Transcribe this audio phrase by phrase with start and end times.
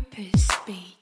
[0.00, 0.99] Purpose Beat.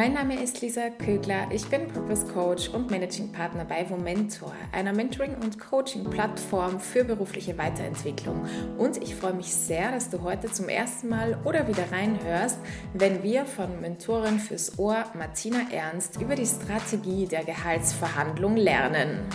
[0.00, 1.48] Mein Name ist Lisa Kögler.
[1.52, 7.58] Ich bin Purpose Coach und Managing Partner bei Vomentor, einer Mentoring- und Coaching-Plattform für berufliche
[7.58, 8.46] Weiterentwicklung.
[8.78, 12.60] Und ich freue mich sehr, dass du heute zum ersten Mal oder wieder reinhörst,
[12.94, 19.28] wenn wir von Mentorin fürs Ohr Martina Ernst über die Strategie der Gehaltsverhandlung lernen.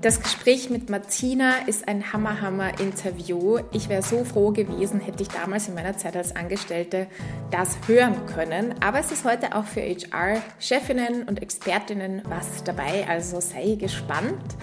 [0.00, 3.58] Das Gespräch mit Martina ist ein Hammer-Hammer-Interview.
[3.72, 7.08] Ich wäre so froh gewesen, hätte ich damals in meiner Zeit als Angestellte
[7.50, 8.76] das hören können.
[8.80, 14.54] Aber es ist heute auch für HR-Chefinnen und Expertinnen was dabei, also sei gespannt.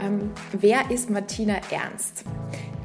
[0.00, 2.24] Ähm, wer ist Martina Ernst?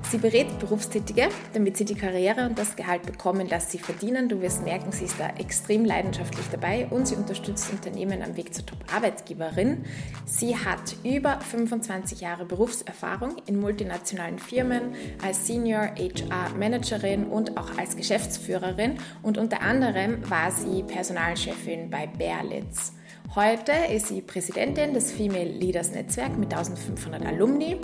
[0.04, 4.28] Sie berät Berufstätige, damit sie die Karriere und das Gehalt bekommen, das sie verdienen.
[4.28, 8.54] Du wirst merken, sie ist da extrem leidenschaftlich dabei und sie unterstützt Unternehmen am Weg
[8.54, 9.86] zur Top-Arbeitgeberin.
[10.26, 17.78] Sie hat über 25 Jahre Berufserfahrung in multinationalen Firmen als Senior HR Managerin und auch
[17.78, 22.94] als Geschäftsführerin und unter anderem war sie Personalchefin bei Berlitz.
[23.42, 27.78] Heute ist sie Präsidentin des Female Leaders Netzwerk mit 1500 Alumni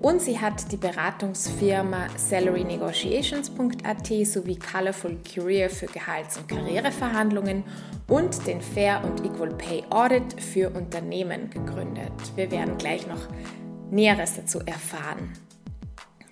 [0.00, 7.62] und sie hat die Beratungsfirma SalaryNegotiations.at sowie Colorful Career für Gehalts- und Karriereverhandlungen
[8.08, 12.12] und den Fair und Equal Pay Audit für Unternehmen gegründet.
[12.34, 13.28] Wir werden gleich noch
[13.90, 15.34] Näheres dazu erfahren.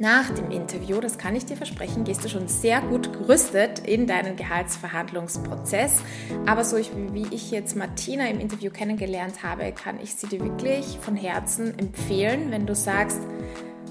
[0.01, 4.07] Nach dem Interview, das kann ich dir versprechen, gehst du schon sehr gut gerüstet in
[4.07, 6.01] deinen Gehaltsverhandlungsprozess.
[6.47, 10.99] Aber so wie ich jetzt Martina im Interview kennengelernt habe, kann ich sie dir wirklich
[11.03, 13.21] von Herzen empfehlen, wenn du sagst,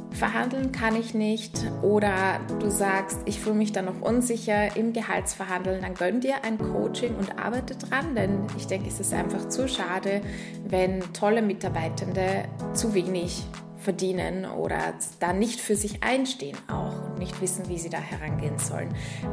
[0.10, 5.84] verhandeln kann ich nicht oder du sagst, ich fühle mich da noch unsicher im Gehaltsverhandeln,
[5.84, 9.68] dann gönn dir ein Coaching und arbeite dran, denn ich denke, es ist einfach zu
[9.68, 10.22] schade,
[10.68, 13.44] wenn tolle Mitarbeitende zu wenig
[13.80, 18.60] verdienen oder da nicht für sich einstehen auch und nicht wissen, wie sie da herangehen
[18.60, 18.90] sollen.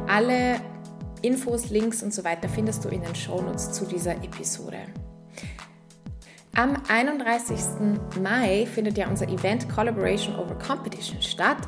[0.07, 0.59] Alle
[1.21, 4.77] Infos, Links und so weiter findest du in den Shownotes zu dieser Episode.
[6.55, 7.59] Am 31.
[8.19, 11.59] Mai findet ja unser Event Collaboration over Competition statt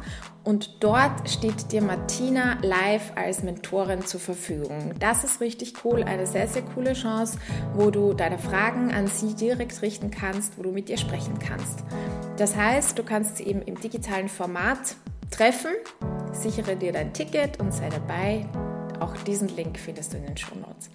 [0.44, 4.96] und dort steht dir Martina live als Mentorin zur Verfügung.
[4.98, 7.38] Das ist richtig cool, eine sehr, sehr coole Chance,
[7.76, 11.84] wo du deine Fragen an sie direkt richten kannst, wo du mit ihr sprechen kannst.
[12.40, 14.96] Das heißt, du kannst sie eben im digitalen Format
[15.30, 15.72] treffen,
[16.32, 18.48] sichere dir dein Ticket und sei dabei.
[19.02, 20.90] Auch diesen Link findest du in den Show Notes.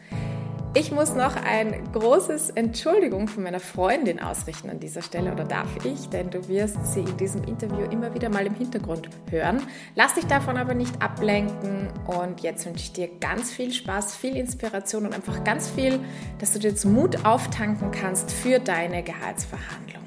[0.73, 5.69] Ich muss noch ein großes Entschuldigung von meiner Freundin ausrichten an dieser Stelle oder darf
[5.85, 9.61] ich, denn du wirst sie in diesem Interview immer wieder mal im Hintergrund hören.
[9.95, 14.37] Lass dich davon aber nicht ablenken und jetzt wünsche ich dir ganz viel Spaß, viel
[14.37, 16.01] Inspiration und einfach ganz viel,
[16.39, 20.04] dass du dir jetzt Mut auftanken kannst für deine Gehaltsverhandlung.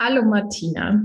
[0.00, 1.04] Hallo Martina.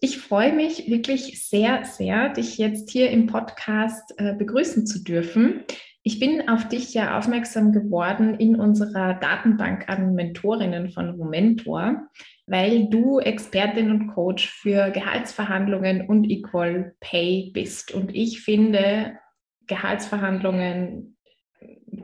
[0.00, 5.64] Ich freue mich wirklich sehr, sehr, dich jetzt hier im Podcast äh, begrüßen zu dürfen.
[6.02, 12.08] Ich bin auf dich ja aufmerksam geworden in unserer Datenbank an Mentorinnen von Momentor,
[12.46, 17.92] weil du Expertin und Coach für Gehaltsverhandlungen und Equal Pay bist.
[17.92, 19.18] Und ich finde,
[19.66, 21.18] Gehaltsverhandlungen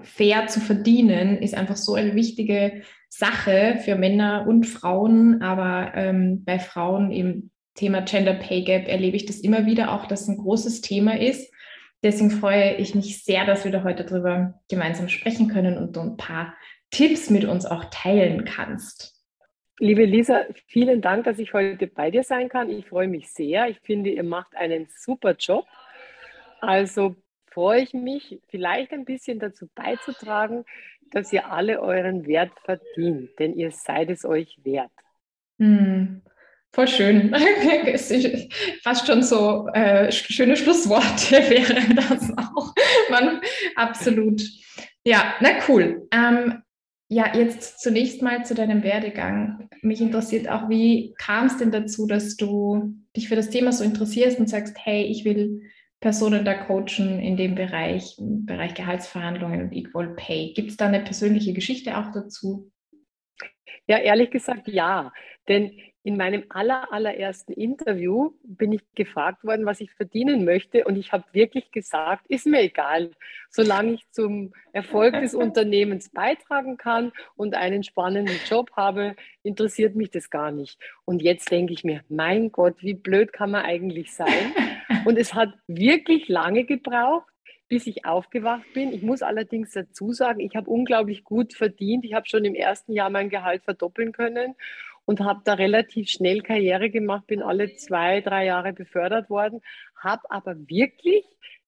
[0.03, 2.83] fair zu verdienen ist einfach so eine wichtige
[3.15, 9.17] Sache für Männer und Frauen, aber ähm, bei Frauen im Thema Gender Pay Gap erlebe
[9.17, 11.53] ich das immer wieder auch, dass ein großes Thema ist.
[12.03, 16.01] Deswegen freue ich mich sehr, dass wir da heute darüber gemeinsam sprechen können und du
[16.01, 16.55] ein paar
[16.91, 19.23] Tipps mit uns auch teilen kannst.
[19.79, 22.71] Liebe Lisa, vielen Dank, dass ich heute bei dir sein kann.
[22.71, 23.69] Ich freue mich sehr.
[23.69, 25.67] Ich finde, ihr macht einen super Job.
[26.63, 27.15] Also
[27.51, 30.65] freue ich mich, vielleicht ein bisschen dazu beizutragen,
[31.13, 34.91] dass ihr alle euren Wert verdient, denn ihr seid es euch wert.
[35.59, 36.23] Hm,
[36.73, 37.35] voll schön.
[38.83, 42.75] Fast schon so äh, schöne Schlussworte wären das auch.
[43.11, 43.41] Man,
[43.77, 44.43] absolut.
[45.05, 46.09] Ja, na cool.
[46.13, 46.63] Ähm,
[47.09, 49.69] ja, jetzt zunächst mal zu deinem Werdegang.
[49.83, 53.85] Mich interessiert auch, wie kam es denn dazu, dass du dich für das Thema so
[53.85, 55.61] interessierst und sagst, hey, ich will
[56.03, 60.53] Personen da coachen in dem Bereich, im Bereich Gehaltsverhandlungen und Equal Pay.
[60.53, 62.71] Gibt es da eine persönliche Geschichte auch dazu?
[63.87, 65.13] Ja, ehrlich gesagt ja.
[65.49, 70.85] Denn in meinem aller, allerersten Interview bin ich gefragt worden, was ich verdienen möchte.
[70.85, 73.13] Und ich habe wirklich gesagt, ist mir egal,
[73.49, 79.15] solange ich zum Erfolg des Unternehmens beitragen kann und einen spannenden Job habe,
[79.45, 80.81] interessiert mich das gar nicht.
[81.05, 84.53] Und jetzt denke ich mir, mein Gott, wie blöd kann man eigentlich sein?
[85.07, 87.29] Und es hat wirklich lange gebraucht,
[87.69, 88.93] bis ich aufgewacht bin.
[88.93, 92.05] Ich muss allerdings dazu sagen, ich habe unglaublich gut verdient.
[92.05, 94.55] Ich habe schon im ersten Jahr mein Gehalt verdoppeln können
[95.05, 99.61] und habe da relativ schnell Karriere gemacht, bin alle zwei, drei Jahre befördert worden,
[99.97, 101.25] habe aber wirklich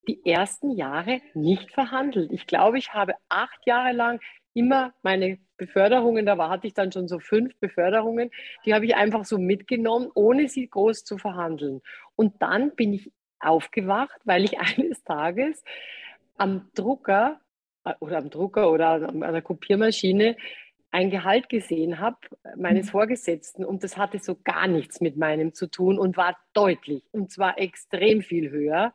[0.07, 2.31] die ersten Jahre nicht verhandelt.
[2.33, 4.21] Ich glaube, ich habe acht Jahre lang
[4.53, 8.31] immer meine Beförderungen, da war, hatte ich dann schon so fünf Beförderungen,
[8.65, 11.81] die habe ich einfach so mitgenommen, ohne sie groß zu verhandeln.
[12.17, 13.11] Und dann bin ich
[13.41, 15.63] aufgewacht, weil ich eines Tages
[16.37, 17.41] am Drucker
[17.85, 20.37] äh, oder am Drucker oder an der Kopiermaschine
[20.91, 22.19] ein Gehalt gesehen habe,
[22.57, 22.91] meines mhm.
[22.91, 27.33] Vorgesetzten, und das hatte so gar nichts mit meinem zu tun und war deutlich, und
[27.33, 28.95] zwar extrem viel höher.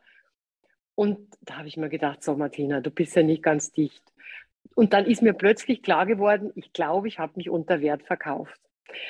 [0.95, 4.01] Und da habe ich mir gedacht, so Martina, du bist ja nicht ganz dicht.
[4.75, 8.61] Und dann ist mir plötzlich klar geworden, ich glaube, ich habe mich unter Wert verkauft.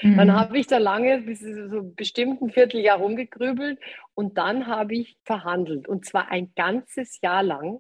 [0.01, 0.17] Mhm.
[0.17, 3.79] Dann habe ich da lange, bis so bestimmt ein Vierteljahr rumgegrübelt
[4.13, 7.79] und dann habe ich verhandelt und zwar ein ganzes Jahr lang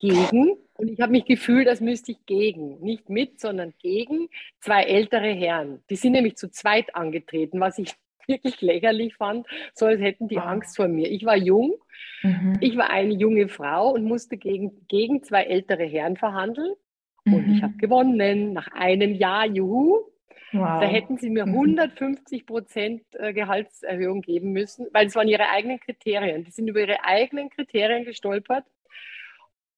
[0.00, 4.28] gegen, und ich habe mich gefühlt, als müsste ich gegen, nicht mit, sondern gegen
[4.58, 5.82] zwei ältere Herren.
[5.90, 7.94] Die sind nämlich zu zweit angetreten, was ich
[8.26, 10.46] wirklich lächerlich fand, so als hätten die wow.
[10.46, 11.10] Angst vor mir.
[11.10, 11.74] Ich war jung,
[12.22, 12.56] mhm.
[12.60, 16.74] ich war eine junge Frau und musste gegen, gegen zwei ältere Herren verhandeln.
[17.24, 17.34] Mhm.
[17.34, 17.62] Und ich mhm.
[17.62, 20.04] habe gewonnen nach einem Jahr, juhu.
[20.52, 20.80] Wow.
[20.80, 22.46] Da hätten sie mir 150 mhm.
[22.46, 26.44] Prozent äh, Gehaltserhöhung geben müssen, weil es waren ihre eigenen Kriterien.
[26.44, 28.64] Die sind über ihre eigenen Kriterien gestolpert.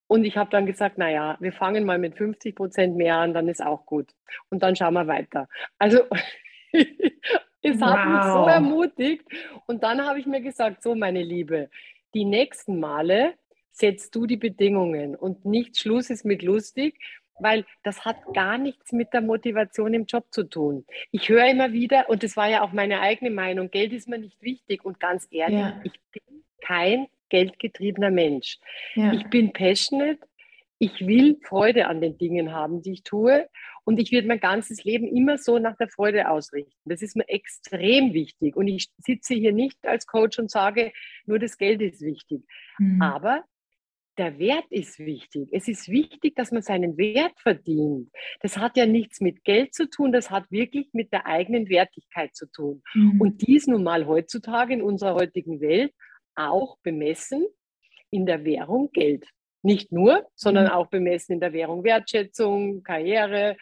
[0.06, 3.48] Und ich habe dann gesagt, naja, wir fangen mal mit 50 Prozent mehr an, dann
[3.48, 4.10] ist auch gut.
[4.50, 5.48] Und dann schauen wir weiter.
[5.78, 6.00] Also
[6.72, 7.90] es wow.
[7.90, 9.24] hat mich so ermutigt.
[9.66, 11.70] Und dann habe ich mir gesagt, so meine Liebe,
[12.14, 13.34] die nächsten Male
[13.70, 16.98] setzt du die Bedingungen und nicht Schluss ist mit lustig,
[17.38, 20.84] weil das hat gar nichts mit der Motivation im Job zu tun.
[21.10, 24.18] Ich höre immer wieder, und das war ja auch meine eigene Meinung, Geld ist mir
[24.18, 24.84] nicht wichtig.
[24.84, 25.80] Und ganz ehrlich, ja.
[25.84, 28.58] ich bin kein geldgetriebener Mensch.
[28.94, 29.12] Ja.
[29.12, 30.20] Ich bin passionate.
[30.78, 33.48] Ich will Freude an den Dingen haben, die ich tue.
[33.84, 36.72] Und ich werde mein ganzes Leben immer so nach der Freude ausrichten.
[36.84, 38.56] Das ist mir extrem wichtig.
[38.56, 40.92] Und ich sitze hier nicht als Coach und sage,
[41.24, 42.42] nur das Geld ist wichtig.
[42.78, 43.00] Mhm.
[43.00, 43.44] Aber
[44.18, 45.48] der Wert ist wichtig.
[45.52, 48.10] Es ist wichtig, dass man seinen Wert verdient.
[48.40, 52.34] Das hat ja nichts mit Geld zu tun, das hat wirklich mit der eigenen Wertigkeit
[52.34, 52.82] zu tun.
[52.94, 53.20] Mhm.
[53.20, 55.92] Und dies nun mal heutzutage in unserer heutigen Welt
[56.34, 57.46] auch bemessen
[58.10, 59.26] in der Währung Geld.
[59.62, 60.72] Nicht nur, sondern mhm.
[60.72, 63.56] auch bemessen in der Währung Wertschätzung, Karriere,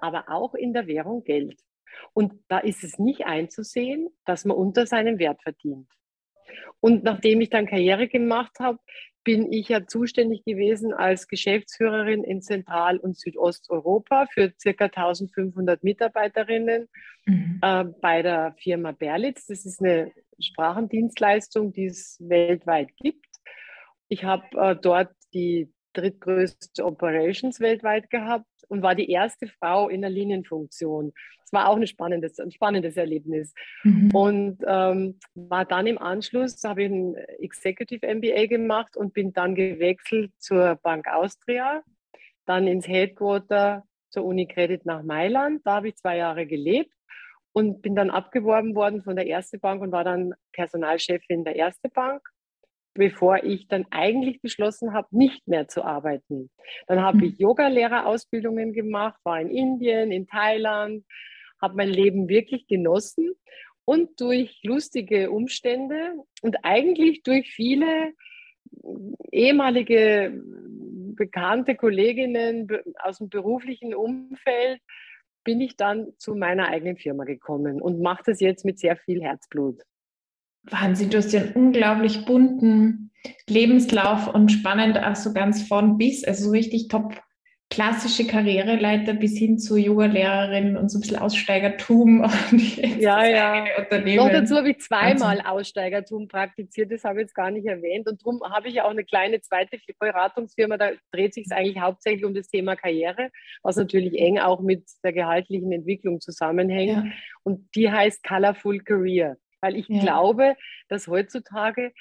[0.00, 1.58] aber auch in der Währung Geld.
[2.12, 5.88] Und da ist es nicht einzusehen, dass man unter seinem Wert verdient.
[6.80, 8.78] Und nachdem ich dann Karriere gemacht habe,
[9.24, 16.88] bin ich ja zuständig gewesen als Geschäftsführerin in Zentral- und Südosteuropa für circa 1500 Mitarbeiterinnen
[17.24, 17.58] mhm.
[17.62, 19.46] äh, bei der Firma Berlitz.
[19.46, 23.26] Das ist eine Sprachendienstleistung, die es weltweit gibt.
[24.08, 30.02] Ich habe äh, dort die drittgrößte Operations weltweit gehabt und war die erste Frau in
[30.02, 31.12] der Linienfunktion.
[31.40, 33.54] Das war auch ein spannendes, ein spannendes Erlebnis.
[33.82, 34.10] Mhm.
[34.14, 39.54] Und ähm, war dann im Anschluss, habe ich ein Executive MBA gemacht und bin dann
[39.54, 41.82] gewechselt zur Bank Austria,
[42.46, 45.62] dann ins Headquarter zur Unicredit nach Mailand.
[45.64, 46.92] Da habe ich zwei Jahre gelebt
[47.52, 51.88] und bin dann abgeworben worden von der Erste Bank und war dann Personalchefin der Erste
[51.88, 52.28] Bank,
[52.94, 56.50] bevor ich dann eigentlich beschlossen habe, nicht mehr zu arbeiten.
[56.86, 57.24] Dann habe mhm.
[57.24, 61.04] ich Yoga-Lehrerausbildungen gemacht, war in Indien, in Thailand,
[61.60, 63.32] habe mein Leben wirklich genossen
[63.84, 68.12] und durch lustige Umstände und eigentlich durch viele
[69.30, 70.40] ehemalige
[71.16, 72.68] bekannte Kolleginnen
[73.02, 74.80] aus dem beruflichen Umfeld
[75.44, 79.22] bin ich dann zu meiner eigenen Firma gekommen und mache das jetzt mit sehr viel
[79.22, 79.82] Herzblut.
[80.70, 83.10] Wahnsinn, du hast ja einen unglaublich bunten
[83.48, 87.14] Lebenslauf und spannend auch so ganz von bis, also so richtig top
[87.70, 92.22] klassische Karriereleiter bis hin zu Yoga-Lehrerin und so ein bisschen Aussteigertum.
[92.98, 93.64] ja, ja.
[94.14, 95.48] Noch dazu habe ich zweimal also.
[95.48, 98.08] Aussteigertum praktiziert, das habe ich jetzt gar nicht erwähnt.
[98.08, 101.80] Und darum habe ich ja auch eine kleine zweite Beratungsfirma, da dreht sich es eigentlich
[101.80, 103.30] hauptsächlich um das Thema Karriere,
[103.62, 106.92] was natürlich eng auch mit der gehaltlichen Entwicklung zusammenhängt.
[106.92, 107.04] Ja.
[107.42, 110.02] Und die heißt Colorful Career, weil ich ja.
[110.02, 110.56] glaube,
[110.88, 111.92] dass heutzutage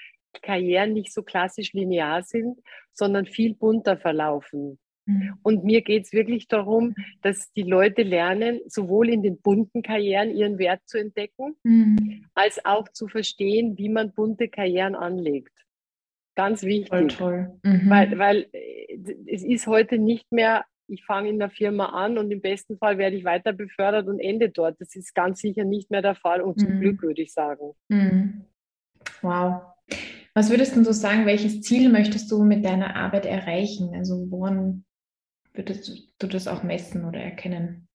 [0.41, 2.59] Karrieren nicht so klassisch linear sind,
[2.91, 4.79] sondern viel bunter verlaufen.
[5.05, 5.37] Mhm.
[5.43, 10.35] Und mir geht es wirklich darum, dass die Leute lernen, sowohl in den bunten Karrieren
[10.35, 12.25] ihren Wert zu entdecken, mhm.
[12.33, 15.53] als auch zu verstehen, wie man bunte Karrieren anlegt.
[16.35, 16.89] Ganz wichtig.
[16.89, 17.59] Voll toll.
[17.63, 17.89] Mhm.
[17.89, 22.29] Weil, weil äh, es ist heute nicht mehr, ich fange in der Firma an und
[22.31, 24.79] im besten Fall werde ich weiter befördert und ende dort.
[24.79, 26.79] Das ist ganz sicher nicht mehr der Fall und zum mhm.
[26.81, 27.73] Glück würde ich sagen.
[27.89, 28.45] Mhm.
[29.21, 29.63] Wow.
[30.35, 33.93] Was würdest du so sagen, welches Ziel möchtest du mit deiner Arbeit erreichen?
[33.95, 34.85] Also woran
[35.53, 37.87] würdest du das auch messen oder erkennen?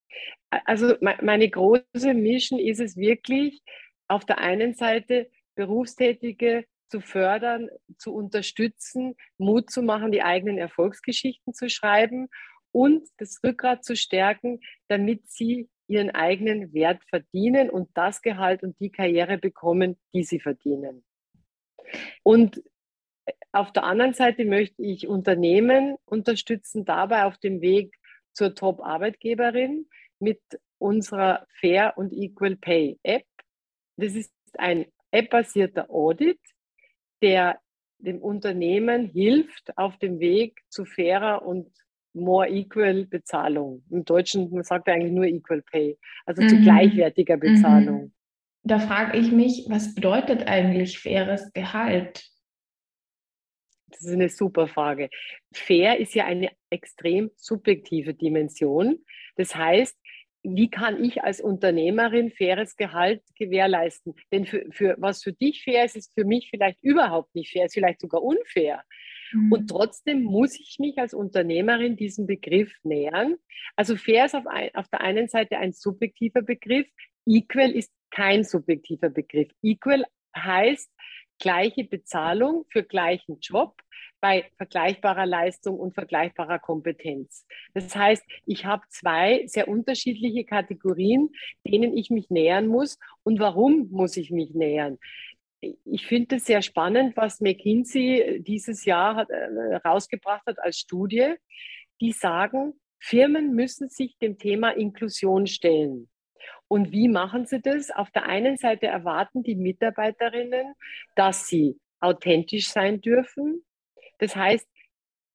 [0.50, 3.62] Also meine große Mission ist es wirklich,
[4.09, 11.52] auf der einen Seite Berufstätige zu fördern, zu unterstützen, Mut zu machen, die eigenen Erfolgsgeschichten
[11.52, 12.28] zu schreiben
[12.72, 18.78] und das Rückgrat zu stärken, damit sie ihren eigenen Wert verdienen und das Gehalt und
[18.80, 21.04] die Karriere bekommen, die sie verdienen.
[22.22, 22.62] Und
[23.52, 27.94] auf der anderen Seite möchte ich Unternehmen unterstützen, dabei auf dem Weg
[28.32, 30.40] zur Top-Arbeitgeberin mit
[30.78, 33.26] unserer Fair und Equal Pay App.
[33.96, 36.40] Das ist ein app-basierter Audit,
[37.22, 37.60] der
[37.98, 41.68] dem Unternehmen hilft auf dem Weg zu fairer und
[42.20, 43.82] more equal Bezahlung.
[43.90, 46.48] Im Deutschen man sagt eigentlich nur Equal Pay, also mhm.
[46.48, 47.40] zu gleichwertiger mhm.
[47.40, 48.12] Bezahlung.
[48.62, 52.28] Da frage ich mich, was bedeutet eigentlich faires Gehalt?
[53.87, 55.08] Das ist eine super Frage.
[55.52, 58.98] Fair ist ja eine extrem subjektive Dimension.
[59.37, 59.96] Das heißt,
[60.42, 64.14] wie kann ich als Unternehmerin faires Gehalt gewährleisten?
[64.32, 67.66] Denn für, für was für dich fair ist, ist für mich vielleicht überhaupt nicht fair,
[67.66, 68.82] ist vielleicht sogar unfair.
[69.32, 69.52] Mhm.
[69.52, 73.37] Und trotzdem muss ich mich als Unternehmerin diesem Begriff nähern.
[73.76, 76.87] Also fair ist auf, ein, auf der einen Seite ein subjektiver Begriff,
[77.26, 79.49] equal ist kein subjektiver Begriff.
[79.62, 80.04] Equal
[80.37, 80.90] heißt,
[81.38, 83.80] gleiche Bezahlung für gleichen Job
[84.20, 87.47] bei vergleichbarer Leistung und vergleichbarer Kompetenz.
[87.75, 91.30] Das heißt, ich habe zwei sehr unterschiedliche Kategorien,
[91.64, 92.99] denen ich mich nähern muss.
[93.23, 94.99] Und warum muss ich mich nähern?
[95.61, 101.35] Ich finde es sehr spannend, was McKinsey dieses Jahr hat, äh, rausgebracht hat als Studie.
[102.00, 106.09] Die sagen, Firmen müssen sich dem Thema Inklusion stellen.
[106.69, 107.91] Und wie machen sie das?
[107.91, 110.75] Auf der einen Seite erwarten die Mitarbeiterinnen,
[111.17, 113.65] dass sie authentisch sein dürfen.
[114.19, 114.69] Das heißt,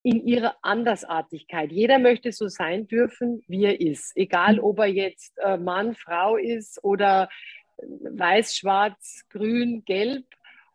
[0.04, 1.72] in ihrer Andersartigkeit.
[1.72, 4.16] Jeder möchte so sein dürfen, wie er ist.
[4.16, 7.30] Egal, ob er jetzt äh, Mann, Frau ist oder
[7.78, 10.26] weiß, schwarz, grün, gelb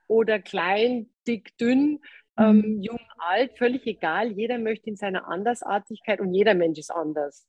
[0.06, 2.00] oder klein, dick, dünn,
[2.38, 2.82] ähm, mhm.
[2.82, 4.32] jung, alt, völlig egal.
[4.32, 7.46] Jeder möchte in seiner Andersartigkeit und jeder Mensch ist anders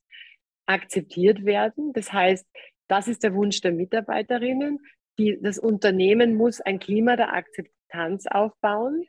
[0.66, 1.92] akzeptiert werden.
[1.92, 2.46] Das heißt,
[2.88, 4.78] das ist der Wunsch der Mitarbeiterinnen.
[5.18, 9.06] Die, das Unternehmen muss ein Klima der Akzeptanz aufbauen.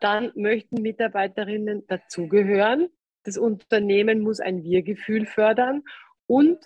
[0.00, 2.88] Dann möchten Mitarbeiterinnen dazugehören.
[3.24, 5.82] Das Unternehmen muss ein Wir-Gefühl fördern
[6.26, 6.58] und,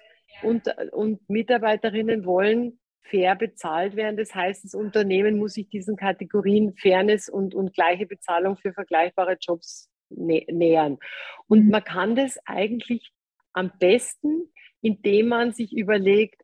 [0.42, 4.16] und, und Mitarbeiterinnen wollen fair bezahlt werden.
[4.16, 9.37] Das heißt, das Unternehmen muss sich diesen Kategorien Fairness und, und gleiche Bezahlung für vergleichbare
[9.40, 10.99] Jobs nä nähern.
[11.47, 11.71] Und mhm.
[11.71, 13.11] man kann das eigentlich
[13.52, 16.42] am besten indem man sich überlegt,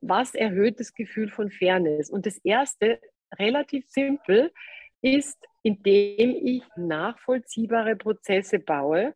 [0.00, 2.10] was erhöht das Gefühl von Fairness?
[2.10, 3.00] Und das erste,
[3.38, 4.52] relativ simpel,
[5.00, 9.14] ist, indem ich nachvollziehbare Prozesse baue,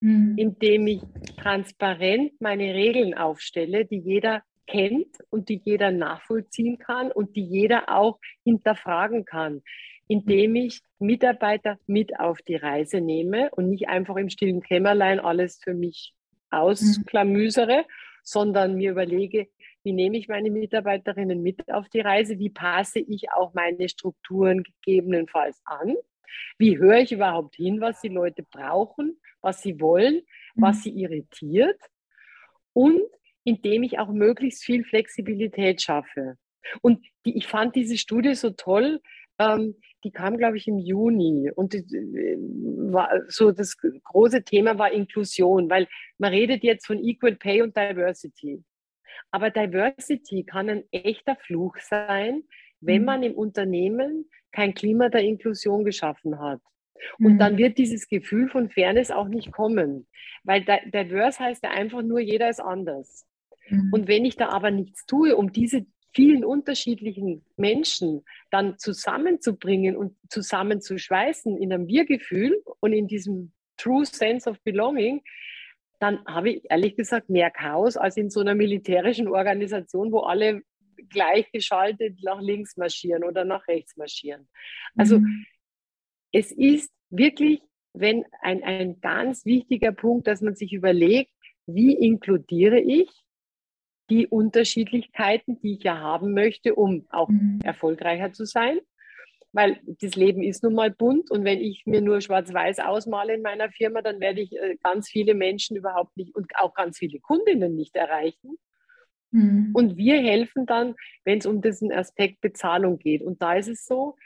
[0.00, 0.34] mhm.
[0.36, 1.02] indem ich
[1.40, 7.88] transparent meine Regeln aufstelle, die jeder kennt und die jeder nachvollziehen kann und die jeder
[7.88, 9.62] auch hinterfragen kann,
[10.08, 15.58] indem ich Mitarbeiter mit auf die Reise nehme und nicht einfach im stillen Kämmerlein alles
[15.62, 16.14] für mich
[16.50, 17.84] ausklamüsere, mhm.
[18.22, 19.48] sondern mir überlege,
[19.84, 24.62] wie nehme ich meine Mitarbeiterinnen mit auf die Reise, wie passe ich auch meine Strukturen
[24.62, 25.94] gegebenenfalls an,
[26.58, 30.22] wie höre ich überhaupt hin, was die Leute brauchen, was sie wollen,
[30.54, 30.62] mhm.
[30.62, 31.80] was sie irritiert
[32.72, 33.02] und
[33.44, 36.36] indem ich auch möglichst viel Flexibilität schaffe.
[36.82, 39.00] Und die, ich fand diese Studie so toll,
[39.38, 41.50] ähm, die kam, glaube ich, im Juni.
[41.54, 42.36] Und die, äh,
[42.92, 47.76] war so das große Thema war Inklusion, weil man redet jetzt von Equal Pay und
[47.76, 48.62] Diversity.
[49.30, 52.44] Aber Diversity kann ein echter Fluch sein,
[52.80, 53.06] wenn mhm.
[53.06, 56.60] man im Unternehmen kein Klima der Inklusion geschaffen hat.
[57.18, 57.38] Und mhm.
[57.38, 60.06] dann wird dieses Gefühl von Fairness auch nicht kommen,
[60.44, 63.26] weil diverse heißt ja einfach nur, jeder ist anders.
[63.68, 63.90] Mhm.
[63.92, 70.16] Und wenn ich da aber nichts tue, um diese vielen unterschiedlichen Menschen dann zusammenzubringen und
[70.30, 75.22] zusammenzuschweißen in einem Wir-Gefühl und in diesem True Sense of Belonging,
[76.00, 80.62] dann habe ich ehrlich gesagt mehr Chaos als in so einer militärischen Organisation, wo alle
[81.10, 84.48] gleichgeschaltet nach links marschieren oder nach rechts marschieren.
[84.96, 85.46] Also mhm.
[86.32, 87.60] es ist wirklich
[88.00, 91.32] wenn ein, ein ganz wichtiger Punkt, dass man sich überlegt,
[91.66, 93.08] wie inkludiere ich
[94.10, 97.60] die Unterschiedlichkeiten, die ich ja haben möchte, um auch mhm.
[97.62, 98.78] erfolgreicher zu sein.
[99.52, 103.42] Weil das Leben ist nun mal bunt und wenn ich mir nur schwarz-weiß ausmale in
[103.42, 107.18] meiner Firma, dann werde ich äh, ganz viele Menschen überhaupt nicht und auch ganz viele
[107.18, 108.58] Kundinnen nicht erreichen.
[109.30, 109.70] Mhm.
[109.74, 110.94] Und wir helfen dann,
[111.24, 113.22] wenn es um diesen Aspekt Bezahlung geht.
[113.22, 114.16] Und da ist es so,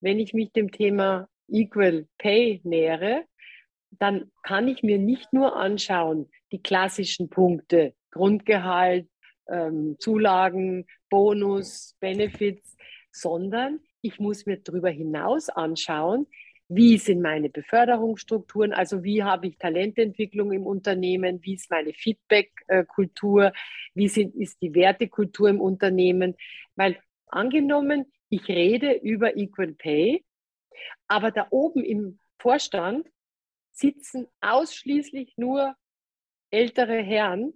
[0.00, 3.24] wenn ich mich dem Thema Equal Pay nähere,
[3.90, 9.08] dann kann ich mir nicht nur anschauen, die klassischen Punkte, Grundgehalt,
[9.48, 12.76] ähm, Zulagen, Bonus, Benefits,
[13.12, 16.26] sondern ich muss mir darüber hinaus anschauen,
[16.68, 23.52] wie sind meine Beförderungsstrukturen, also wie habe ich Talententwicklung im Unternehmen, wie ist meine Feedback-Kultur,
[23.94, 26.34] wie sind, ist die Wertekultur im Unternehmen.
[26.74, 30.24] Weil angenommen, ich rede über Equal Pay,
[31.06, 33.08] aber da oben im Vorstand
[33.70, 35.76] sitzen ausschließlich nur
[36.50, 37.52] ältere Herren,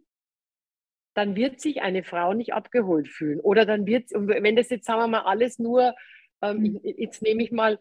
[1.14, 3.40] dann wird sich eine Frau nicht abgeholt fühlen.
[3.40, 5.94] Oder dann wird, wenn das jetzt, sagen wir mal, alles nur,
[6.42, 6.80] ähm, mhm.
[6.82, 7.78] jetzt nehme ich mal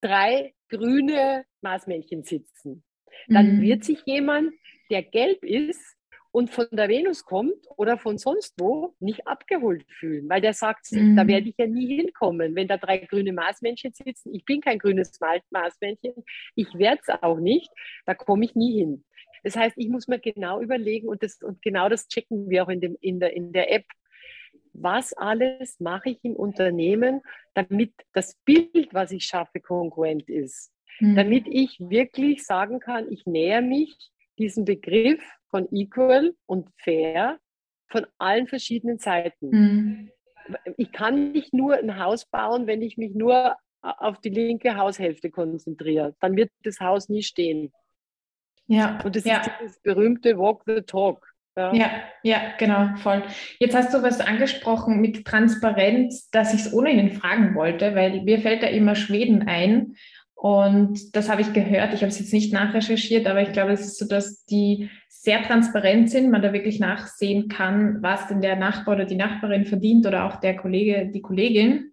[0.00, 2.84] drei grüne Maßmännchen sitzen,
[3.28, 3.62] dann mhm.
[3.62, 4.52] wird sich jemand,
[4.90, 5.96] der gelb ist
[6.30, 10.92] und von der Venus kommt oder von sonst wo, nicht abgeholt fühlen, weil der sagt,
[10.92, 11.16] mhm.
[11.16, 14.34] da werde ich ja nie hinkommen, wenn da drei grüne Maßmännchen sitzen.
[14.34, 15.18] Ich bin kein grünes
[15.50, 16.12] Maßmännchen,
[16.54, 17.70] ich werde es auch nicht,
[18.06, 19.04] da komme ich nie hin.
[19.42, 22.68] Das heißt, ich muss mir genau überlegen und, das, und genau das checken wir auch
[22.68, 23.86] in, dem, in, der, in der App.
[24.80, 27.20] Was alles mache ich im Unternehmen,
[27.54, 30.72] damit das Bild, was ich schaffe, kongruent ist?
[31.00, 31.16] Mhm.
[31.16, 33.96] Damit ich wirklich sagen kann, ich näher mich
[34.38, 37.38] diesem Begriff von equal und fair
[37.88, 39.50] von allen verschiedenen Seiten.
[39.50, 40.10] Mhm.
[40.76, 45.30] Ich kann nicht nur ein Haus bauen, wenn ich mich nur auf die linke Haushälfte
[45.30, 46.14] konzentriere.
[46.20, 47.72] Dann wird das Haus nie stehen.
[48.66, 49.00] Ja.
[49.04, 49.40] Und das ja.
[49.40, 51.26] ist das berühmte Walk the Talk.
[51.58, 51.74] Ja.
[51.74, 51.90] ja,
[52.22, 53.22] ja, genau, voll.
[53.58, 58.40] Jetzt hast du was angesprochen mit Transparenz, dass ich es ohnehin fragen wollte, weil mir
[58.40, 59.96] fällt da immer Schweden ein.
[60.34, 61.92] Und das habe ich gehört.
[61.94, 65.42] Ich habe es jetzt nicht nachrecherchiert, aber ich glaube, es ist so, dass die sehr
[65.42, 70.06] transparent sind, man da wirklich nachsehen kann, was denn der Nachbar oder die Nachbarin verdient
[70.06, 71.92] oder auch der Kollege, die Kollegin.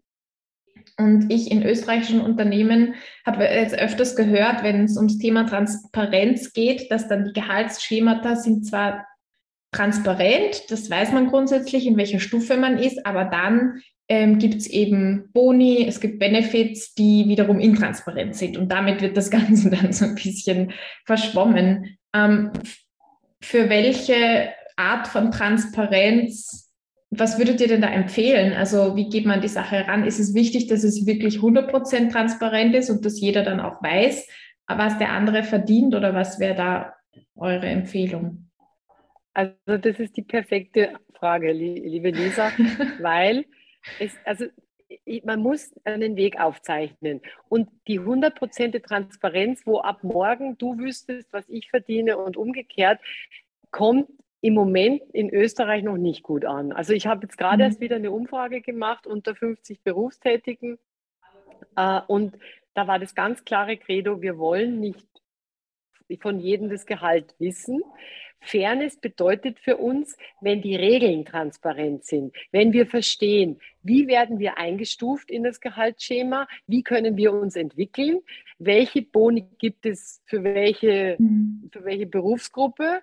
[0.98, 2.94] Und ich in österreichischen Unternehmen
[3.26, 8.66] habe jetzt öfters gehört, wenn es ums Thema Transparenz geht, dass dann die Gehaltsschemata sind
[8.66, 9.06] zwar
[9.76, 14.68] transparent, das weiß man grundsätzlich, in welcher Stufe man ist, aber dann ähm, gibt es
[14.68, 19.94] eben Boni, es gibt Benefits, die wiederum intransparent sind und damit wird das Ganze dann
[19.94, 20.74] so ein bisschen
[21.06, 21.98] verschwommen.
[22.14, 22.52] Ähm,
[23.42, 26.66] für welche Art von Transparenz
[27.12, 28.54] was würdet ihr denn da empfehlen?
[28.54, 30.06] Also wie geht man die Sache heran?
[30.06, 34.28] Ist es wichtig, dass es wirklich 100% transparent ist und dass jeder dann auch weiß,
[34.68, 36.94] was der andere verdient oder was wäre da
[37.36, 38.45] eure Empfehlung?
[39.36, 42.52] Also das ist die perfekte Frage, liebe Lisa,
[43.02, 43.46] weil
[44.00, 44.46] es, also
[45.24, 47.22] man muss einen Weg aufzeichnen.
[47.50, 53.02] Und die 100% Transparenz, wo ab morgen du wüsstest, was ich verdiene und umgekehrt,
[53.72, 56.72] kommt im Moment in Österreich noch nicht gut an.
[56.72, 57.70] Also ich habe jetzt gerade mhm.
[57.70, 60.78] erst wieder eine Umfrage gemacht unter 50 Berufstätigen
[61.76, 62.38] äh, und
[62.74, 65.06] da war das ganz klare Credo, wir wollen nicht
[66.22, 67.82] von jedem das Gehalt wissen.
[68.42, 74.58] Fairness bedeutet für uns, wenn die Regeln transparent sind, wenn wir verstehen, wie werden wir
[74.58, 78.22] eingestuft in das Gehaltsschema, wie können wir uns entwickeln,
[78.60, 81.70] welche Boni gibt es für welche, mhm.
[81.72, 83.02] für welche Berufsgruppe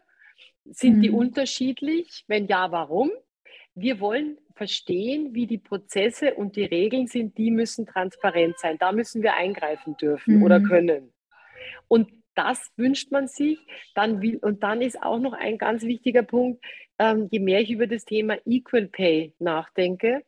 [0.65, 1.03] sind mhm.
[1.03, 2.25] die unterschiedlich?
[2.29, 3.11] Wenn ja, warum?
[3.75, 8.77] Wir wollen verstehen, wie die Prozesse und die Regeln sind, die müssen transparent sein.
[8.79, 10.43] Da müssen wir eingreifen dürfen mhm.
[10.43, 11.13] oder können.
[11.89, 13.59] Und das wünscht man sich.
[13.95, 16.65] Dann will, und dann ist auch noch ein ganz wichtiger Punkt,
[16.99, 20.23] ähm, je mehr ich über das Thema Equal Pay nachdenke,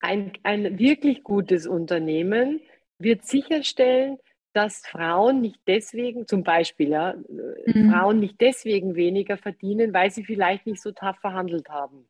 [0.00, 2.60] ein, ein wirklich gutes Unternehmen
[2.98, 4.18] wird sicherstellen,
[4.52, 7.14] dass Frauen nicht deswegen, zum Beispiel, ja,
[7.66, 7.90] mhm.
[7.90, 12.06] Frauen nicht deswegen weniger verdienen, weil sie vielleicht nicht so tough verhandelt haben.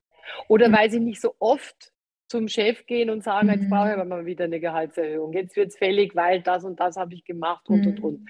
[0.49, 0.73] Oder mhm.
[0.75, 1.93] weil sie nicht so oft
[2.27, 3.55] zum Chef gehen und sagen, mhm.
[3.55, 5.33] jetzt brauche ich aber mal wieder eine Gehaltserhöhung.
[5.33, 8.29] Jetzt wird es fällig, weil das und das habe ich gemacht und und und.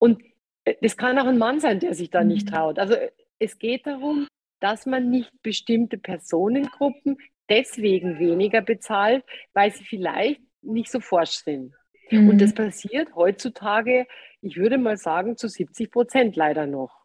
[0.00, 0.16] Mhm.
[0.16, 0.22] Und
[0.64, 2.52] äh, das kann auch ein Mann sein, der sich da nicht mhm.
[2.52, 2.78] traut.
[2.78, 4.26] Also äh, es geht darum,
[4.60, 11.74] dass man nicht bestimmte Personengruppen deswegen weniger bezahlt, weil sie vielleicht nicht so forsch sind.
[12.10, 12.28] Mhm.
[12.28, 14.06] Und das passiert heutzutage,
[14.40, 17.04] ich würde mal sagen, zu 70 Prozent leider noch.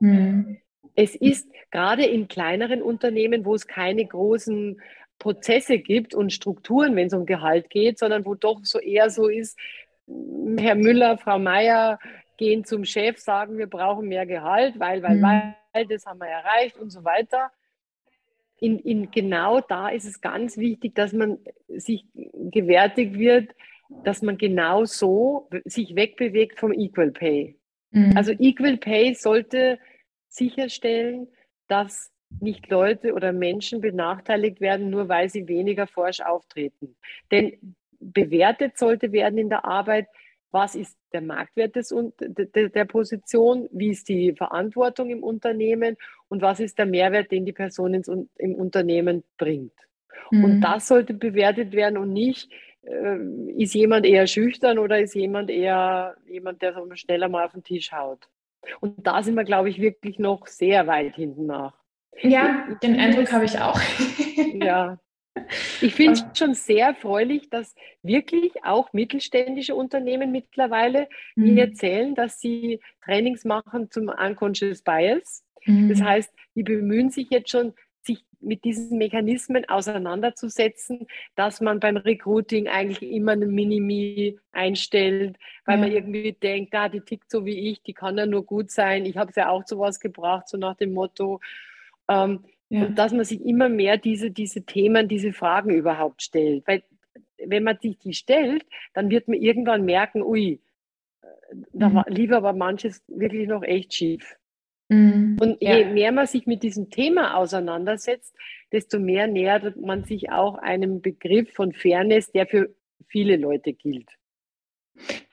[0.00, 0.58] Mhm.
[0.94, 4.80] Es ist gerade in kleineren Unternehmen, wo es keine großen
[5.18, 9.28] Prozesse gibt und Strukturen, wenn es um Gehalt geht, sondern wo doch so eher so
[9.28, 9.58] ist,
[10.06, 11.98] Herr Müller, Frau Meier
[12.36, 15.54] gehen zum Chef, sagen, wir brauchen mehr Gehalt, weil, weil, mhm.
[15.72, 17.50] weil, das haben wir erreicht und so weiter.
[18.60, 23.54] In, in, genau da ist es ganz wichtig, dass man sich gewärtig wird,
[24.04, 27.56] dass man genau so sich wegbewegt vom Equal Pay.
[27.90, 28.16] Mhm.
[28.16, 29.78] Also Equal Pay sollte
[30.28, 31.28] sicherstellen,
[31.68, 36.96] dass nicht Leute oder Menschen benachteiligt werden, nur weil sie weniger forsch auftreten.
[37.30, 40.08] Denn bewertet sollte werden in der Arbeit,
[40.54, 45.96] was ist der Marktwert des, der, der Position, wie ist die Verantwortung im Unternehmen
[46.28, 49.74] und was ist der Mehrwert, den die Person ins, im Unternehmen bringt.
[50.30, 50.44] Mhm.
[50.44, 53.18] Und das sollte bewertet werden und nicht, äh,
[53.56, 57.64] ist jemand eher schüchtern oder ist jemand eher jemand, der so schneller mal auf den
[57.64, 58.28] Tisch haut.
[58.78, 61.74] Und da sind wir, glaube ich, wirklich noch sehr weit hinten nach.
[62.22, 63.80] Ja, den Eindruck habe ich auch.
[64.54, 64.98] ja.
[65.80, 71.54] Ich finde es schon sehr erfreulich, dass wirklich auch mittelständische Unternehmen mittlerweile mhm.
[71.54, 75.44] mir erzählen, dass sie Trainings machen zum Unconscious Bias.
[75.64, 75.88] Mhm.
[75.88, 81.96] Das heißt, die bemühen sich jetzt schon, sich mit diesen Mechanismen auseinanderzusetzen, dass man beim
[81.96, 85.80] Recruiting eigentlich immer einen Minimi einstellt, weil ja.
[85.80, 89.06] man irgendwie denkt, ah, die tickt so wie ich, die kann ja nur gut sein.
[89.06, 91.40] Ich habe es ja auch zu was gebracht, so nach dem Motto.
[92.08, 92.44] Ähm,
[92.74, 92.86] ja.
[92.86, 96.66] Und dass man sich immer mehr diese, diese Themen, diese Fragen überhaupt stellt.
[96.66, 96.82] Weil
[97.38, 100.60] wenn man sich die stellt, dann wird man irgendwann merken, ui,
[101.72, 102.02] da mhm.
[102.08, 104.36] lief aber manches wirklich noch echt schief.
[104.88, 105.36] Mhm.
[105.40, 105.88] Und je ja.
[105.88, 108.34] mehr man sich mit diesem Thema auseinandersetzt,
[108.72, 112.74] desto mehr nähert man sich auch einem Begriff von Fairness, der für
[113.06, 114.10] viele Leute gilt.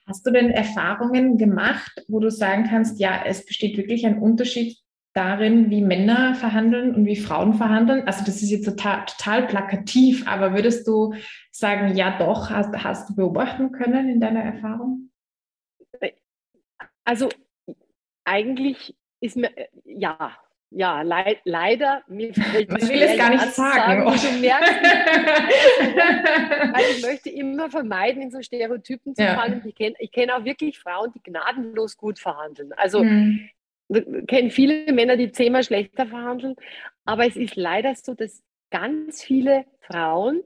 [0.05, 4.77] Hast du denn Erfahrungen gemacht, wo du sagen kannst, ja, es besteht wirklich ein Unterschied
[5.13, 8.07] darin, wie Männer verhandeln und wie Frauen verhandeln?
[8.07, 11.13] Also das ist jetzt total, total plakativ, aber würdest du
[11.51, 15.09] sagen, ja doch, hast, hast du beobachten können in deiner Erfahrung?
[17.03, 17.29] Also
[18.23, 19.49] eigentlich ist mir,
[19.83, 20.37] ja,
[20.73, 24.07] ja, leid, leider, mir fällt Ich will es gar nicht sagen.
[24.07, 24.73] sagen du merkst,
[26.73, 29.35] weil ich möchte immer vermeiden, in so Stereotypen zu ja.
[29.35, 29.61] fallen.
[29.65, 32.71] Ich kenne ich kenn auch wirklich Frauen, die gnadenlos gut verhandeln.
[32.77, 33.49] Also mhm
[34.27, 36.55] kennen viele Männer, die zehnmal schlechter verhandeln,
[37.05, 40.41] aber es ist leider so, dass ganz viele Frauen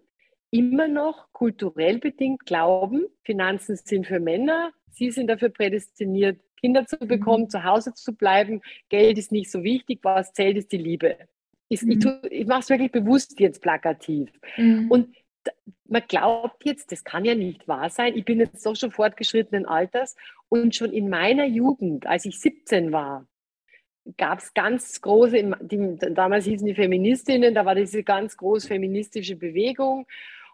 [0.51, 6.97] immer noch kulturell bedingt glauben, Finanzen sind für Männer, sie sind dafür prädestiniert, Kinder zu
[6.97, 7.49] bekommen, mhm.
[7.49, 11.17] zu Hause zu bleiben, Geld ist nicht so wichtig, was zählt, ist die Liebe.
[11.67, 11.91] Ich, mhm.
[11.91, 14.31] ich, ich mache es wirklich bewusst jetzt plakativ.
[14.57, 14.89] Mhm.
[14.89, 15.15] Und
[15.87, 18.15] man glaubt jetzt, das kann ja nicht wahr sein.
[18.15, 20.15] Ich bin jetzt doch schon fortgeschrittenen Alters
[20.49, 23.27] und schon in meiner Jugend, als ich 17 war,
[24.17, 29.35] gab es ganz große, die, damals hießen die Feministinnen, da war diese ganz groß feministische
[29.35, 30.05] Bewegung.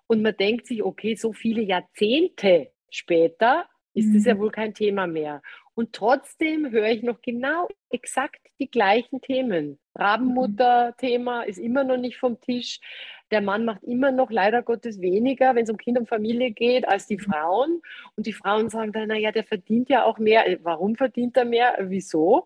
[0.07, 4.13] Und man denkt sich, okay, so viele Jahrzehnte später ist mhm.
[4.15, 4.39] das ja mhm.
[4.39, 5.41] wohl kein Thema mehr.
[5.73, 9.79] Und trotzdem höre ich noch genau exakt die gleichen Themen.
[9.95, 12.79] Rabenmutter-Thema ist immer noch nicht vom Tisch.
[13.31, 16.87] Der Mann macht immer noch leider Gottes weniger, wenn es um Kind und Familie geht,
[16.87, 17.21] als die mhm.
[17.21, 17.81] Frauen.
[18.15, 20.45] Und die Frauen sagen dann, naja, der verdient ja auch mehr.
[20.63, 21.77] Warum verdient er mehr?
[21.79, 22.45] Wieso?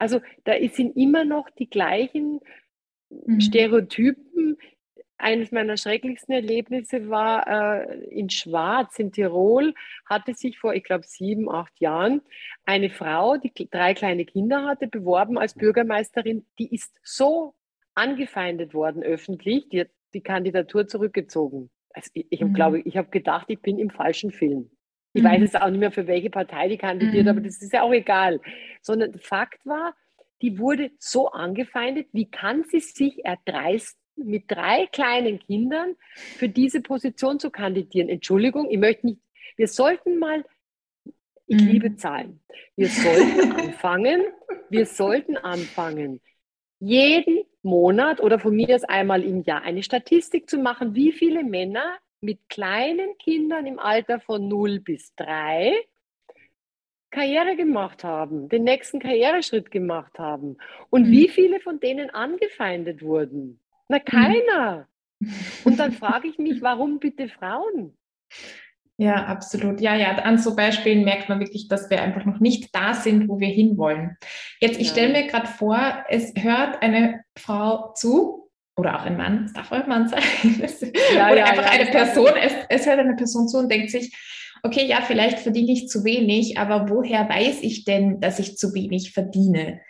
[0.00, 2.40] Also da sind immer noch die gleichen
[3.10, 3.40] mhm.
[3.40, 4.56] Stereotypen.
[5.18, 9.74] Eines meiner schrecklichsten Erlebnisse war äh, in Schwarz in Tirol,
[10.06, 12.22] hatte sich vor, ich glaube, sieben, acht Jahren
[12.64, 16.46] eine Frau, die drei kleine Kinder hatte, beworben als Bürgermeisterin.
[16.58, 17.54] Die ist so
[17.94, 21.68] angefeindet worden öffentlich, die hat die Kandidatur zurückgezogen.
[21.92, 22.54] Also ich, ich mhm.
[22.54, 24.70] glaube, ich habe gedacht, ich bin im falschen Film.
[25.12, 25.26] Ich mhm.
[25.26, 27.30] weiß jetzt auch nicht mehr, für welche Partei die kandidiert, mhm.
[27.30, 28.40] aber das ist ja auch egal.
[28.82, 29.94] Sondern Fakt war,
[30.42, 35.96] die wurde so angefeindet, wie kann sie sich erdreisten, mit drei kleinen Kindern
[36.36, 38.08] für diese Position zu kandidieren?
[38.08, 39.20] Entschuldigung, ich möchte nicht,
[39.56, 40.44] wir sollten mal,
[41.46, 41.68] ich mhm.
[41.68, 42.40] liebe Zahlen,
[42.76, 44.22] wir sollten anfangen,
[44.68, 46.20] wir sollten anfangen,
[46.78, 51.44] jeden Monat oder von mir aus einmal im Jahr eine Statistik zu machen, wie viele
[51.44, 55.74] Männer mit kleinen Kindern im Alter von 0 bis 3
[57.10, 60.56] Karriere gemacht haben, den nächsten Karriereschritt gemacht haben.
[60.90, 61.10] Und mhm.
[61.10, 63.60] wie viele von denen angefeindet wurden?
[63.88, 64.04] Na, mhm.
[64.04, 64.88] keiner.
[65.18, 65.34] Mhm.
[65.64, 67.96] Und dann frage ich mich, warum bitte Frauen?
[68.96, 69.80] Ja, absolut.
[69.80, 73.28] Ja, ja, an so Beispielen merkt man wirklich, dass wir einfach noch nicht da sind,
[73.28, 74.16] wo wir hinwollen.
[74.60, 74.92] Jetzt, ich ja.
[74.92, 78.39] stelle mir gerade vor, es hört eine Frau zu
[78.76, 80.22] oder auch ein Mann, es darf auch ein Mann sein,
[81.14, 84.14] ja, oder ja, einfach eine Person, es, es hört eine Person zu und denkt sich,
[84.62, 88.74] okay, ja, vielleicht verdiene ich zu wenig, aber woher weiß ich denn, dass ich zu
[88.74, 89.80] wenig verdiene?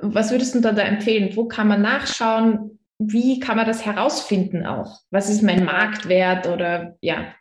[0.00, 1.36] Was würdest du da, da empfehlen?
[1.36, 2.78] Wo kann man nachschauen?
[2.98, 5.00] Wie kann man das herausfinden auch?
[5.10, 7.34] Was ist mein Marktwert oder ja?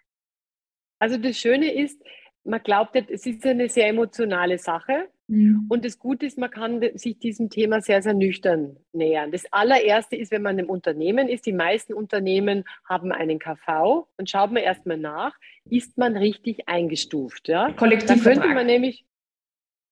[1.00, 2.02] Also das Schöne ist,
[2.44, 5.10] man glaubt, es ist eine sehr emotionale Sache.
[5.30, 5.68] Mhm.
[5.70, 9.32] Und das Gute ist, man kann sich diesem Thema sehr, sehr nüchtern nähern.
[9.32, 14.30] Das allererste ist, wenn man im Unternehmen ist, die meisten Unternehmen haben einen KV und
[14.30, 15.38] schaut man erstmal nach,
[15.70, 17.48] ist man richtig eingestuft.
[17.48, 17.72] Ja?
[17.74, 18.24] Kollektivvertrag.
[18.24, 19.06] Da könnte man nämlich,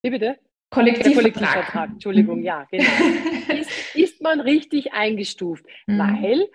[0.02, 0.38] wie bitte?
[0.70, 1.14] Kollektivvertrag.
[1.14, 2.44] Kollektivvertrag, Entschuldigung, mhm.
[2.44, 2.90] ja, genau.
[3.60, 5.98] ist, ist man richtig eingestuft, mhm.
[5.98, 6.48] weil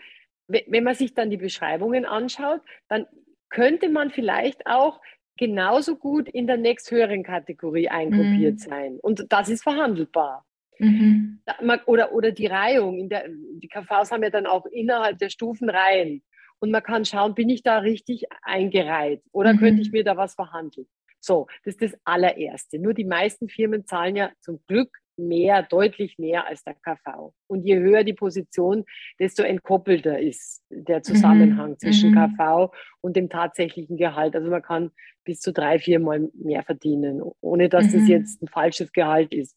[0.48, 3.08] wenn man sich dann die Beschreibungen anschaut, dann
[3.50, 5.00] könnte man vielleicht auch
[5.38, 8.58] genauso gut in der nächsthöheren Kategorie eingruppiert mhm.
[8.60, 9.00] sein.
[9.02, 10.46] Und das ist verhandelbar.
[10.80, 11.40] Mhm.
[11.86, 12.98] Oder, oder die Reihung.
[12.98, 16.24] In der, die KVs haben ja dann auch innerhalb der Stufen Reihen.
[16.60, 19.60] Und man kann schauen, bin ich da richtig eingereiht oder mhm.
[19.60, 20.88] könnte ich mir da was verhandeln?
[21.20, 22.80] So, das ist das allererste.
[22.80, 27.34] Nur die meisten Firmen zahlen ja zum Glück mehr, deutlich mehr als der KV.
[27.48, 28.86] Und je höher die Position,
[29.20, 31.04] desto entkoppelter ist der mhm.
[31.04, 31.80] Zusammenhang mhm.
[31.80, 32.36] zwischen mhm.
[32.38, 32.72] KV
[33.02, 34.36] und dem tatsächlichen Gehalt.
[34.36, 34.92] Also man kann
[35.24, 38.00] bis zu drei, vier Mal mehr verdienen, ohne dass mhm.
[38.00, 39.56] das jetzt ein falsches Gehalt ist.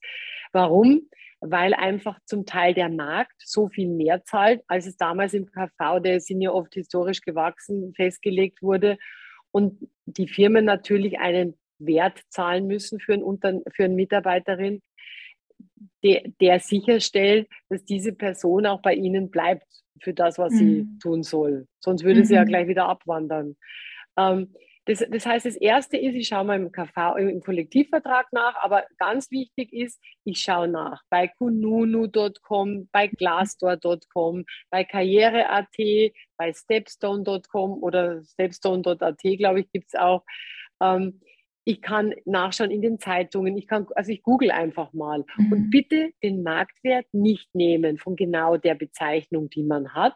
[0.53, 1.09] Warum?
[1.41, 6.01] Weil einfach zum Teil der Markt so viel mehr zahlt, als es damals im KV,
[6.01, 8.99] der sind ja oft historisch gewachsen, festgelegt wurde.
[9.51, 14.83] Und die Firmen natürlich einen Wert zahlen müssen für, einen, für eine Mitarbeiterin,
[16.03, 19.67] der, der sicherstellt, dass diese Person auch bei Ihnen bleibt
[20.01, 20.59] für das, was mhm.
[20.59, 21.67] sie tun soll.
[21.81, 22.25] Sonst würde mhm.
[22.25, 22.49] sie ja mhm.
[22.49, 23.57] gleich wieder abwandern.
[24.17, 24.53] Ähm,
[24.87, 28.85] das, das, heißt, das Erste ist, ich schaue mal im, KV, im Kollektivvertrag nach, aber
[28.99, 35.75] ganz wichtig ist, ich schaue nach bei kununu.com, bei glassdoor.com, bei karriere.at,
[36.37, 40.25] bei stepstone.com oder stepstone.at, glaube ich, gibt es auch.
[40.81, 41.21] Ähm,
[41.69, 45.25] ich kann nachschauen in den Zeitungen, ich kann, also ich google einfach mal.
[45.37, 45.53] Mhm.
[45.53, 50.15] Und bitte den Marktwert nicht nehmen von genau der Bezeichnung, die man hat,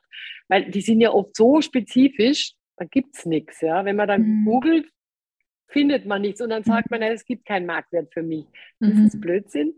[0.48, 3.60] weil die sind ja oft so spezifisch, da gibt es nichts.
[3.62, 3.84] Ja?
[3.84, 4.44] Wenn man dann mhm.
[4.44, 4.86] googelt,
[5.66, 7.00] findet man nichts und dann sagt mhm.
[7.00, 8.44] man, es gibt keinen Marktwert für mich.
[8.78, 9.06] Das mhm.
[9.06, 9.74] ist Blödsinn,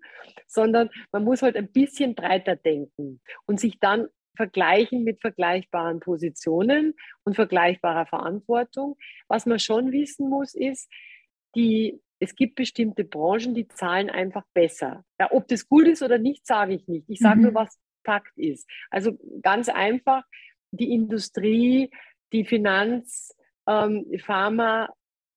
[0.46, 6.94] sondern man muss halt ein bisschen breiter denken und sich dann vergleichen mit vergleichbaren Positionen
[7.24, 8.96] und vergleichbarer Verantwortung.
[9.28, 10.90] Was man schon wissen muss, ist,
[11.54, 15.04] die, es gibt bestimmte Branchen, die zahlen einfach besser.
[15.20, 17.08] Ja, ob das gut ist oder nicht, sage ich nicht.
[17.08, 17.42] Ich sage mhm.
[17.44, 18.68] nur, was Fakt ist.
[18.90, 20.24] Also ganz einfach,
[20.70, 21.90] die Industrie,
[22.32, 23.34] die Finanz,
[23.68, 24.88] ähm, Pharma,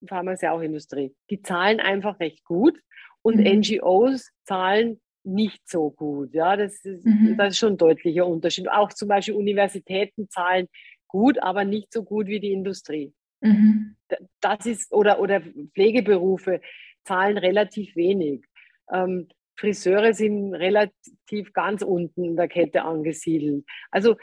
[0.08, 2.80] Pharma ist ja auch Industrie, die zahlen einfach recht gut
[3.22, 3.60] und mhm.
[3.60, 6.34] NGOs zahlen nicht so gut.
[6.34, 7.36] Ja, das ist, mhm.
[7.38, 8.70] das ist schon ein deutlicher Unterschied.
[8.70, 10.68] Auch zum Beispiel Universitäten zahlen
[11.08, 13.14] gut, aber nicht so gut wie die Industrie.
[13.46, 13.96] Mhm.
[14.42, 15.42] Das ist, oder, oder
[15.74, 16.62] Pflegeberufe
[17.04, 18.46] zahlen relativ wenig.
[18.92, 19.28] Ähm,
[19.58, 23.66] Friseure sind relativ ganz unten in der Kette angesiedelt.
[23.90, 24.16] Also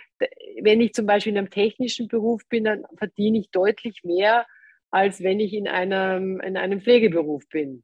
[0.61, 4.47] wenn ich zum Beispiel in einem technischen Beruf bin, dann verdiene ich deutlich mehr,
[4.91, 7.83] als wenn ich in einem, in einem Pflegeberuf bin.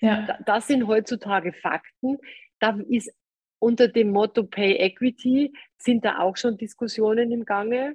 [0.00, 0.38] Ja.
[0.46, 2.18] Das sind heutzutage Fakten.
[2.58, 3.14] Da ist
[3.60, 7.94] unter dem Motto Pay Equity sind da auch schon Diskussionen im Gange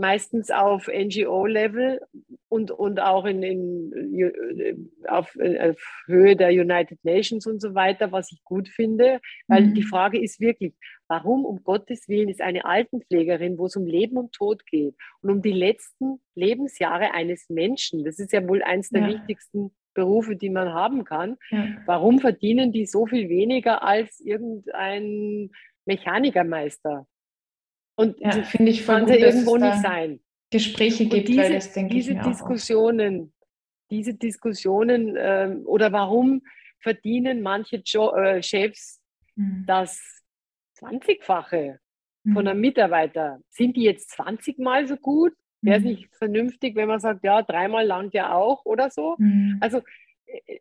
[0.00, 2.00] meistens auf NGO-Level
[2.48, 8.32] und, und auch in, in, auf, auf, Höhe der United Nations und so weiter, was
[8.32, 9.20] ich gut finde.
[9.46, 9.74] Weil mhm.
[9.74, 10.74] die Frage ist wirklich,
[11.06, 15.30] warum um Gottes Willen ist eine Altenpflegerin, wo es um Leben und Tod geht und
[15.30, 19.08] um die letzten Lebensjahre eines Menschen, das ist ja wohl eines der ja.
[19.08, 21.66] wichtigsten Berufe, die man haben kann, ja.
[21.84, 25.50] warum verdienen die so viel weniger als irgendein
[25.84, 27.06] Mechanikermeister?
[28.00, 30.20] Und ja, finde ich voll gut, irgendwo nicht sein.
[30.50, 33.34] Gespräche gibt, diese, weil das denke diese ich mir Diskussionen,
[33.90, 36.40] diese Diskussionen ähm, oder warum
[36.78, 39.02] verdienen manche jo äh, Chefs
[39.36, 39.64] mhm.
[39.66, 40.00] das
[40.78, 41.78] 20-fache
[42.24, 42.32] mhm.
[42.32, 43.40] von einem Mitarbeiter?
[43.50, 45.34] Sind die jetzt 20 Mal so gut?
[45.60, 45.90] Wäre es mhm.
[45.90, 49.16] nicht vernünftig, wenn man sagt, ja, dreimal langt ja auch oder so?
[49.18, 49.58] Mhm.
[49.60, 49.82] Also
[50.24, 50.58] äh,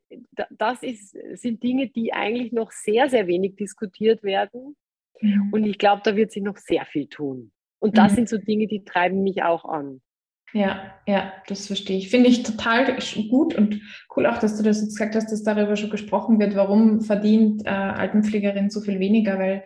[0.49, 4.75] das ist, sind Dinge, die eigentlich noch sehr, sehr wenig diskutiert werden.
[5.21, 5.49] Mhm.
[5.51, 7.51] Und ich glaube, da wird sich noch sehr viel tun.
[7.79, 8.15] Und das mhm.
[8.15, 10.01] sind so Dinge, die treiben mich auch an.
[10.53, 12.09] Ja, ja, das verstehe ich.
[12.09, 12.97] Finde ich total
[13.29, 13.81] gut und
[14.15, 17.65] cool auch, dass du das jetzt gesagt hast, dass darüber schon gesprochen wird, warum verdient
[17.65, 19.63] äh, Altenpflegerin so viel weniger, weil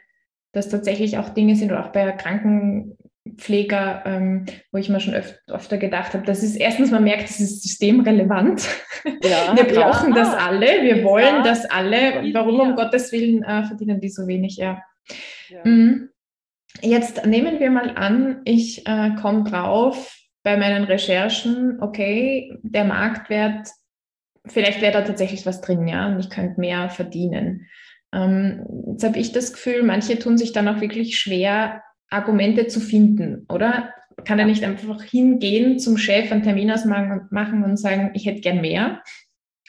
[0.52, 5.40] das tatsächlich auch Dinge sind oder auch bei Krankenpfleger, ähm, wo ich mir schon öf
[5.48, 8.68] öfter gedacht habe, das ist erstens, man merkt, das ist systemrelevant.
[9.22, 10.22] Ja, wir brauchen ja.
[10.22, 11.44] das alle, wir wollen ja.
[11.44, 12.24] das alle.
[12.34, 14.56] Warum um Gottes Willen äh, verdienen die so wenig?
[14.56, 14.82] Ja.
[15.64, 16.10] Mhm.
[16.82, 23.70] Jetzt nehmen wir mal an, ich äh, komme drauf bei meinen Recherchen, okay, der Marktwert,
[24.46, 27.68] vielleicht wäre da tatsächlich was drin, ja, und ich könnte mehr verdienen.
[28.14, 32.80] Ähm, jetzt habe ich das Gefühl, manche tun sich dann auch wirklich schwer, Argumente zu
[32.80, 33.94] finden, oder?
[34.26, 38.62] Kann er nicht einfach hingehen zum Chef einen Termin ausmachen und sagen, ich hätte gern
[38.62, 39.02] mehr?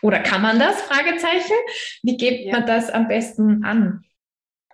[0.02, 0.82] Oder kann man das?
[0.82, 1.54] Fragezeichen.
[2.02, 2.52] Wie gibt ja.
[2.52, 4.03] man das am besten an?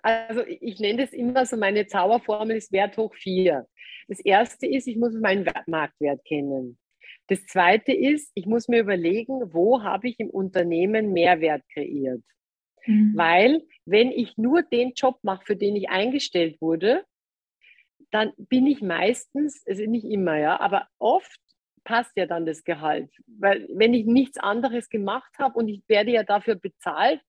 [0.01, 3.67] Also ich nenne das immer so, meine Zauberformel ist Wert hoch 4.
[4.07, 6.77] Das erste ist, ich muss meinen Marktwert kennen.
[7.27, 12.23] Das zweite ist, ich muss mir überlegen, wo habe ich im Unternehmen Mehrwert kreiert.
[12.85, 13.13] Mhm.
[13.15, 17.05] Weil wenn ich nur den Job mache, für den ich eingestellt wurde,
[18.11, 21.39] dann bin ich meistens, also nicht immer, ja, aber oft
[21.83, 23.09] passt ja dann das Gehalt.
[23.27, 27.21] Weil wenn ich nichts anderes gemacht habe und ich werde ja dafür bezahlt,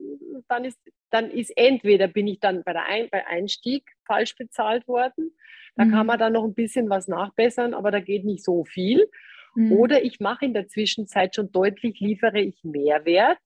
[0.49, 0.79] dann ist,
[1.13, 5.33] dann ist entweder bin ich dann bei der Ein bei Einstieg falsch bezahlt worden,
[5.77, 5.91] da mhm.
[5.93, 9.09] kann man dann noch ein bisschen was nachbessern, aber da geht nicht so viel.
[9.55, 9.73] Mhm.
[9.73, 13.39] Oder ich mache in der Zwischenzeit schon deutlich, liefere ich Mehrwert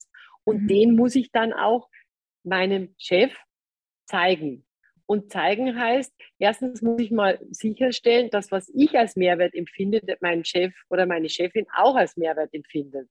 [0.44, 0.68] und mhm.
[0.68, 1.88] den muss ich dann auch
[2.44, 3.32] meinem Chef
[4.06, 4.64] zeigen.
[5.06, 10.44] Und zeigen heißt, erstens muss ich mal sicherstellen, dass was ich als Mehrwert empfinde, mein
[10.44, 13.08] Chef oder meine Chefin auch als Mehrwert empfindet.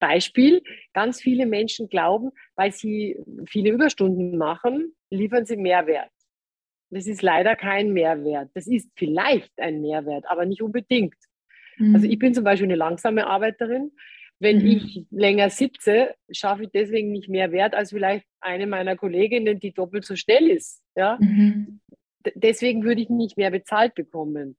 [0.00, 6.10] Beispiel, ganz viele Menschen glauben, weil sie viele Überstunden machen, liefern sie Mehrwert.
[6.90, 8.50] Das ist leider kein Mehrwert.
[8.54, 11.14] Das ist vielleicht ein Mehrwert, aber nicht unbedingt.
[11.78, 11.94] Mhm.
[11.94, 13.92] Also ich bin zum Beispiel eine langsame Arbeiterin.
[14.40, 14.66] Wenn mhm.
[14.66, 19.72] ich länger sitze, schaffe ich deswegen nicht mehr Wert als vielleicht eine meiner Kolleginnen, die
[19.72, 20.82] doppelt so schnell ist.
[20.96, 21.18] Ja?
[21.20, 21.80] Mhm.
[22.34, 24.56] Deswegen würde ich nicht mehr bezahlt bekommen.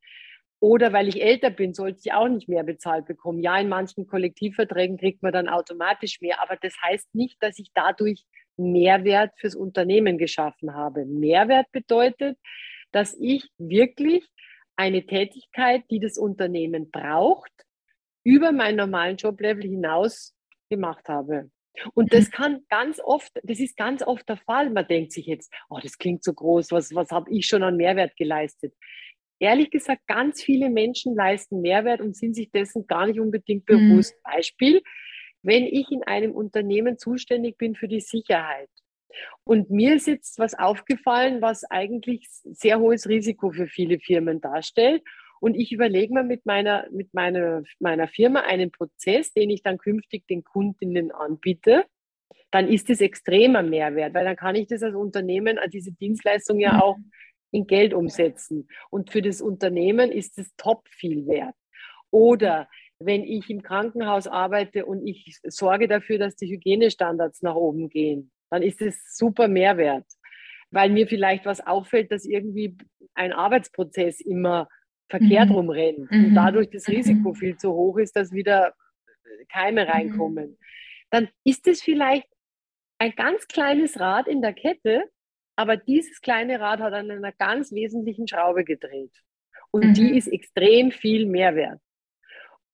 [0.62, 3.41] Oder weil ich älter bin, sollte ich auch nicht mehr bezahlt bekommen.
[3.41, 7.71] Ja, in manchen Kollektivverträgen kriegt man dann automatisch mehr, aber das heißt nicht, dass ich
[7.74, 8.24] dadurch
[8.58, 11.06] Mehrwert fürs Unternehmen geschaffen habe.
[11.06, 12.38] Mehrwert bedeutet,
[12.91, 14.24] dass ich wirklich
[14.76, 17.52] eine Tätigkeit, die das Unternehmen braucht,
[18.24, 20.36] über meinen normalen Joblevel hinaus
[20.69, 21.50] gemacht habe.
[21.93, 22.32] Und das mhm.
[22.32, 24.69] kann ganz oft, das ist ganz oft der Fall.
[24.69, 27.78] Man denkt sich jetzt, oh, das klingt so groß, was, was habe ich schon an
[27.78, 28.76] Mehrwert geleistet?
[29.42, 33.90] Ehrlich gesagt, ganz viele Menschen leisten Mehrwert und sind sich dessen gar nicht unbedingt mhm.
[33.90, 34.16] bewusst.
[34.16, 34.32] Mhm.
[34.32, 34.82] Beispiel,
[35.42, 38.70] wenn ich in einem Unternehmen zuständig bin für die Sicherheit
[39.44, 45.02] und mir ist jetzt was aufgefallen, was eigentlich sehr hohes Risiko für viele Firmen darstellt
[45.40, 49.80] und ich überlege mir mit meiner, mit meiner, meiner Firma einen Prozess, den ich dann
[49.80, 51.86] künftig den Kundinnen anbiete.
[52.52, 56.80] Dann ist es extremer Mehrwert, weil dann kann ich das als Unternehmen, diese Dienstleistung ja
[56.80, 56.98] auch
[57.52, 58.68] in Geld umsetzen.
[58.90, 61.56] Und für das Unternehmen ist es top viel wert.
[62.10, 62.68] Oder
[63.00, 68.32] wenn ich im Krankenhaus arbeite und ich sorge dafür, dass die Hygienestandards nach oben gehen,
[68.50, 70.06] dann ist es super Mehrwert.
[70.72, 72.78] Weil mir vielleicht was auffällt, dass irgendwie
[73.14, 74.68] ein Arbeitsprozess immer
[75.10, 75.56] verkehrt mhm.
[75.56, 76.26] rumrennen mhm.
[76.26, 77.36] und dadurch das Risiko mhm.
[77.36, 78.74] viel zu hoch ist, dass wieder
[79.50, 79.92] Keime mhm.
[79.92, 80.58] reinkommen,
[81.10, 82.28] dann ist es vielleicht
[83.00, 85.04] ein ganz kleines Rad in der Kette,
[85.62, 89.13] aber dieses kleine Rad hat an einer ganz wesentlichen Schraube gedreht.
[89.71, 89.93] Und mhm.
[89.93, 91.80] die ist extrem viel Mehrwert.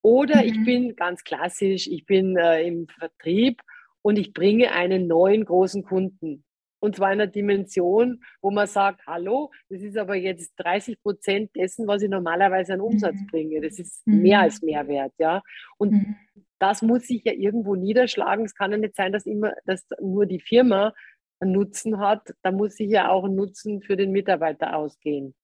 [0.02, 0.66] Oder ich mhm.
[0.66, 3.62] bin ganz klassisch, ich bin äh, im Vertrieb
[4.02, 6.46] und ich bringe einen neuen großen Kunden
[6.80, 11.56] und zwar in einer Dimension, wo man sagt, hallo, das ist aber jetzt 30 Prozent
[11.56, 13.28] dessen, was ich normalerweise an Umsatz mhm.
[13.28, 13.62] bringe.
[13.62, 14.22] Das ist mhm.
[14.22, 15.42] mehr als Mehrwert, ja.
[15.78, 16.16] Und mhm.
[16.60, 18.46] das muss sich ja irgendwo niederschlagen.
[18.46, 20.94] Es kann ja nicht sein, dass immer, dass nur die Firma
[21.40, 22.34] einen Nutzen hat.
[22.42, 25.36] Da muss sich ja auch ein Nutzen für den Mitarbeiter ausgehen.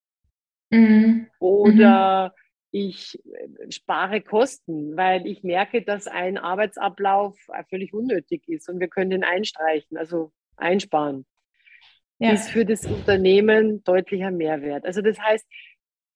[0.70, 1.28] Mhm.
[1.40, 2.42] Oder mhm.
[2.72, 7.38] ich äh, spare Kosten, weil ich merke, dass ein Arbeitsablauf
[7.70, 9.98] völlig unnötig ist und wir können den einstreichen.
[9.98, 11.26] Also einsparen,
[12.20, 12.32] ja.
[12.32, 14.86] ist für das Unternehmen deutlicher Mehrwert.
[14.86, 15.46] Also das heißt,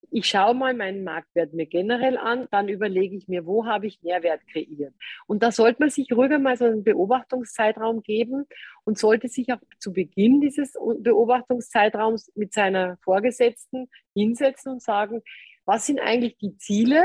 [0.10, 4.02] ich schaue mal meinen Marktwert mir generell an, dann überlege ich mir, wo habe ich
[4.02, 4.94] Mehrwert kreiert.
[5.28, 8.46] Und da sollte man sich ruhiger mal so einen Beobachtungszeitraum geben
[8.86, 15.22] und sollte sich auch zu Beginn dieses Beobachtungszeitraums mit seiner Vorgesetzten hinsetzen und sagen,
[15.66, 17.04] was sind eigentlich die Ziele,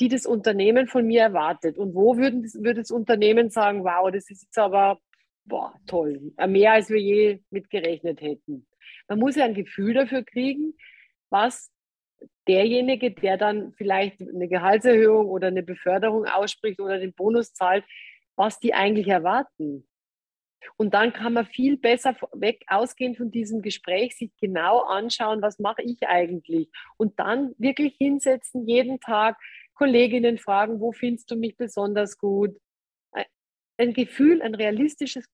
[0.00, 1.76] die das Unternehmen von mir erwartet?
[1.76, 4.98] Und wo würden, würde das Unternehmen sagen, wow, das ist jetzt aber
[5.44, 8.66] boah, toll, mehr als wir je mitgerechnet hätten.
[9.08, 10.74] Man muss ja ein Gefühl dafür kriegen,
[11.30, 11.70] was
[12.48, 17.84] derjenige, der dann vielleicht eine Gehaltserhöhung oder eine Beförderung ausspricht oder den Bonus zahlt,
[18.36, 19.86] was die eigentlich erwarten.
[20.76, 25.58] Und dann kann man viel besser weg ausgehen von diesem Gespräch, sich genau anschauen, was
[25.58, 26.68] mache ich eigentlich?
[26.96, 29.36] Und dann wirklich hinsetzen, jeden Tag
[29.74, 32.56] Kolleginnen fragen, wo findest du mich besonders gut?
[33.78, 35.28] ein Gefühl, ein realistisches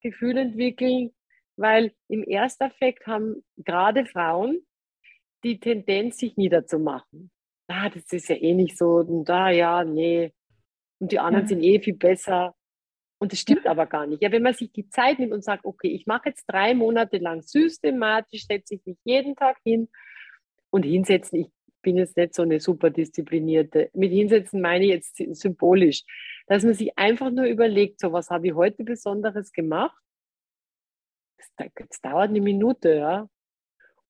[0.00, 1.12] Gefühl entwickeln,
[1.56, 4.64] weil im Ersteffekt haben gerade Frauen
[5.44, 7.30] die Tendenz, sich niederzumachen.
[7.68, 10.32] Ah, das ist ja eh nicht so, und da, ja, nee.
[10.98, 11.48] Und die anderen ja.
[11.48, 12.54] sind eh viel besser.
[13.18, 13.70] Und das stimmt ja.
[13.70, 14.22] aber gar nicht.
[14.22, 17.18] Ja, wenn man sich die Zeit nimmt und sagt, okay, ich mache jetzt drei Monate
[17.18, 19.88] lang systematisch, setze ich mich jeden Tag hin
[20.70, 21.40] und hinsetzen.
[21.40, 21.48] Ich
[21.82, 23.90] bin jetzt nicht so eine super disziplinierte.
[23.92, 26.04] Mit hinsetzen meine ich jetzt symbolisch
[26.50, 29.96] dass man sich einfach nur überlegt, so was habe ich heute Besonderes gemacht?
[31.56, 33.28] Das, das dauert eine Minute, ja.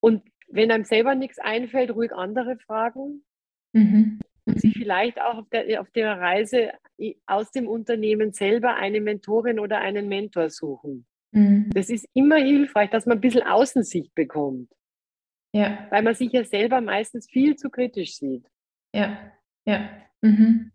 [0.01, 3.25] Und wenn einem selber nichts einfällt, ruhig andere fragen.
[3.73, 4.21] Mhm.
[4.47, 6.73] Und sich vielleicht auch auf der, auf der Reise
[7.27, 11.07] aus dem Unternehmen selber eine Mentorin oder einen Mentor suchen.
[11.33, 11.71] Mhm.
[11.73, 14.71] Das ist immer hilfreich, dass man ein bisschen Außensicht bekommt.
[15.53, 15.87] Ja.
[15.91, 18.47] Weil man sich ja selber meistens viel zu kritisch sieht.
[18.95, 19.33] Ja,
[19.67, 19.89] ja.
[20.21, 20.73] Mhm.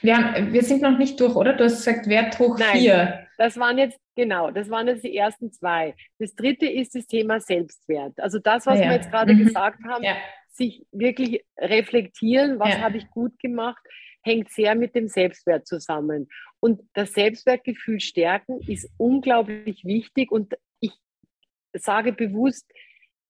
[0.00, 1.52] Wir, haben, wir sind noch nicht durch, oder?
[1.52, 3.25] Du hast gesagt, Wert hoch Nein, vier.
[3.38, 5.94] Das waren jetzt, genau, das waren jetzt die ersten zwei.
[6.18, 8.18] Das dritte ist das Thema Selbstwert.
[8.18, 8.86] Also das, was ja.
[8.86, 9.44] wir jetzt gerade mhm.
[9.44, 10.16] gesagt haben, ja.
[10.50, 12.80] sich wirklich reflektieren, was ja.
[12.80, 13.82] habe ich gut gemacht,
[14.22, 16.28] hängt sehr mit dem Selbstwert zusammen.
[16.60, 20.32] Und das Selbstwertgefühl stärken ist unglaublich wichtig.
[20.32, 20.92] Und ich
[21.74, 22.70] sage bewusst,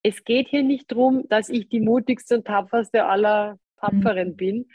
[0.03, 4.37] es geht hier nicht darum, dass ich die mutigste und tapferste aller Tapferen mhm.
[4.37, 4.69] bin.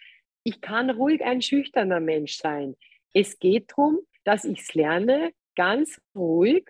[0.44, 2.76] Ich kann ruhig ein schüchterner Mensch sein.
[3.14, 6.68] Es geht darum, dass ich es lerne, ganz ruhig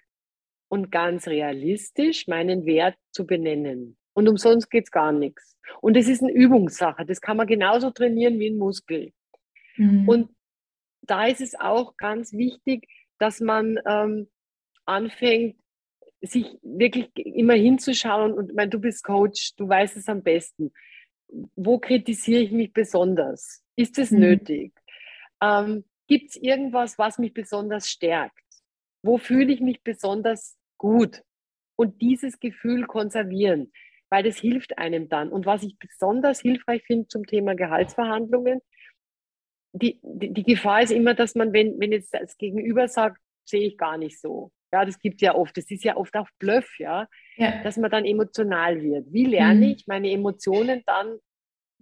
[0.69, 3.97] und ganz realistisch meinen Wert zu benennen.
[4.15, 5.57] Und umsonst geht es gar nichts.
[5.81, 7.05] Und es ist eine Übungssache.
[7.07, 9.13] Das kann man genauso trainieren wie ein Muskel.
[9.77, 10.09] Mhm.
[10.09, 10.31] Und
[11.03, 12.89] da ist es auch ganz wichtig,
[13.19, 14.29] dass man ähm,
[14.85, 15.57] anfängt,
[16.21, 20.73] sich wirklich immer hinzuschauen und mein, du bist Coach, du weißt es am besten.
[21.57, 23.65] Wo kritisiere ich mich besonders?
[23.75, 24.21] Ist es mhm.
[24.21, 24.73] nötig?
[25.43, 28.39] Ähm, Gibt es irgendwas, was mich besonders stärkt?
[29.03, 31.23] Wo fühle ich mich besonders gut?
[31.75, 33.73] Und dieses Gefühl konservieren,
[34.11, 35.31] weil das hilft einem dann.
[35.31, 38.61] Und was ich besonders hilfreich finde zum Thema Gehaltsverhandlungen,
[39.73, 43.67] die, die, die Gefahr ist immer, dass man, wenn, wenn jetzt das Gegenüber sagt, sehe
[43.67, 44.53] ich gar nicht so.
[44.71, 45.57] Ja, das gibt ja oft.
[45.57, 47.63] Das ist ja oft auch Bluff, ja, ja.
[47.63, 49.11] dass man dann emotional wird.
[49.11, 49.73] Wie lerne mhm.
[49.73, 51.17] ich, meine Emotionen dann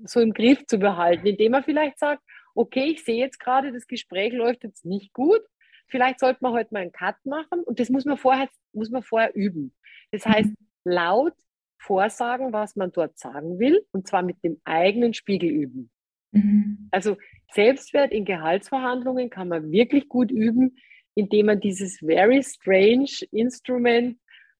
[0.04, 2.22] so im Griff zu behalten, indem man vielleicht sagt,
[2.54, 5.40] okay, ich sehe jetzt gerade, das Gespräch läuft jetzt nicht gut.
[5.88, 9.02] Vielleicht sollte man heute mal einen Cut machen und das muss man vorher, muss man
[9.02, 9.74] vorher üben.
[10.12, 10.56] Das heißt, mhm.
[10.84, 11.34] laut
[11.78, 15.90] vorsagen, was man dort sagen will und zwar mit dem eigenen Spiegel üben.
[16.32, 16.88] Mhm.
[16.90, 17.16] Also
[17.52, 20.76] Selbstwert in Gehaltsverhandlungen kann man wirklich gut üben,
[21.14, 24.18] indem man dieses very strange Instrument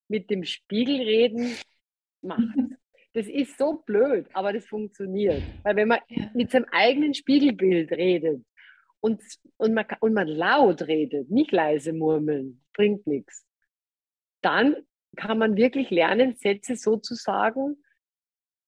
[0.09, 1.55] mit dem Spiegelreden
[2.22, 2.43] macht.
[3.12, 5.42] Das ist so blöd, aber das funktioniert.
[5.62, 6.00] Weil wenn man
[6.34, 8.44] mit seinem eigenen Spiegelbild redet
[9.00, 9.20] und,
[9.56, 13.44] und, man, und man laut redet, nicht leise murmeln, bringt nichts,
[14.42, 14.76] dann
[15.16, 17.82] kann man wirklich lernen, Sätze so zu sagen,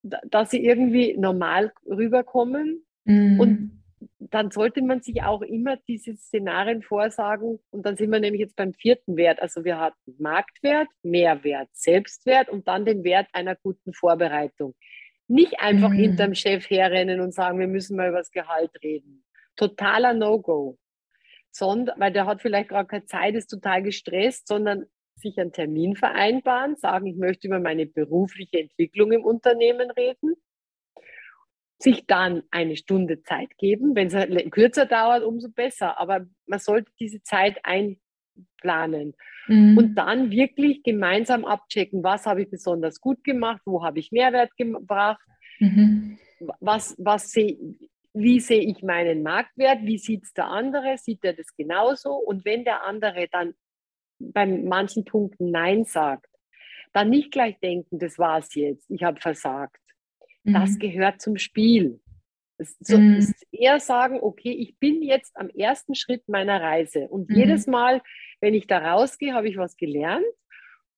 [0.03, 3.41] dass sie irgendwie normal rüberkommen mhm.
[3.41, 3.82] und
[4.31, 7.59] dann sollte man sich auch immer diese Szenarien vorsagen.
[7.71, 9.41] Und dann sind wir nämlich jetzt beim vierten Wert.
[9.41, 14.75] Also wir hatten Marktwert, Mehrwert, Selbstwert und dann den Wert einer guten Vorbereitung.
[15.29, 15.97] Nicht einfach mhm.
[15.97, 19.25] hinterm Chef herrennen und sagen, wir müssen mal über das Gehalt reden.
[19.57, 20.79] Totaler No-Go.
[21.51, 25.97] Sondern, weil der hat vielleicht gerade keine Zeit, ist total gestresst, sondern sich einen Termin
[25.97, 30.35] vereinbaren, sagen, ich möchte über meine berufliche Entwicklung im Unternehmen reden
[31.83, 33.95] sich dann eine Stunde Zeit geben.
[33.95, 35.99] Wenn es kürzer dauert, umso besser.
[35.99, 39.15] Aber man sollte diese Zeit einplanen
[39.47, 39.77] mhm.
[39.77, 44.57] und dann wirklich gemeinsam abchecken, was habe ich besonders gut gemacht, wo habe ich Mehrwert
[44.57, 45.21] gebracht,
[45.59, 46.19] mhm.
[46.61, 47.59] was, was sehe
[48.15, 52.13] wie sehe ich meinen Marktwert, wie sieht es der andere, sieht er das genauso?
[52.13, 53.55] Und wenn der andere dann
[54.19, 56.27] bei manchen Punkten Nein sagt,
[56.93, 59.79] dann nicht gleich denken, das war es jetzt, ich habe versagt,
[60.45, 60.79] das mhm.
[60.79, 62.01] gehört zum Spiel.
[62.59, 63.17] So, mhm.
[63.17, 67.37] ist eher sagen, okay, ich bin jetzt am ersten Schritt meiner Reise und mhm.
[67.37, 68.03] jedes Mal,
[68.41, 70.25] wenn ich da rausgehe, habe ich was gelernt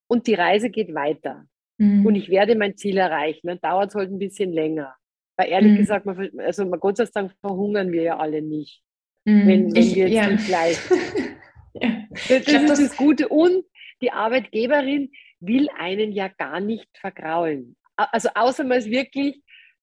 [0.06, 1.46] und die Reise geht weiter
[1.78, 2.04] mhm.
[2.04, 3.46] und ich werde mein Ziel erreichen.
[3.46, 4.94] Dann dauert es halt ein bisschen länger.
[5.36, 5.76] Weil ehrlich mhm.
[5.78, 8.82] gesagt, man, also Gott sei Dank verhungern wir ja alle nicht,
[9.24, 10.30] wenn, wenn ich, wir jetzt ja.
[10.30, 10.90] nicht leicht.
[11.74, 12.06] ja.
[12.10, 13.28] Das, das glaub, ist das, das Gute.
[13.28, 13.64] Und
[14.00, 19.40] die Arbeitgeberin will einen ja gar nicht vergraulen also außer man ist wirklich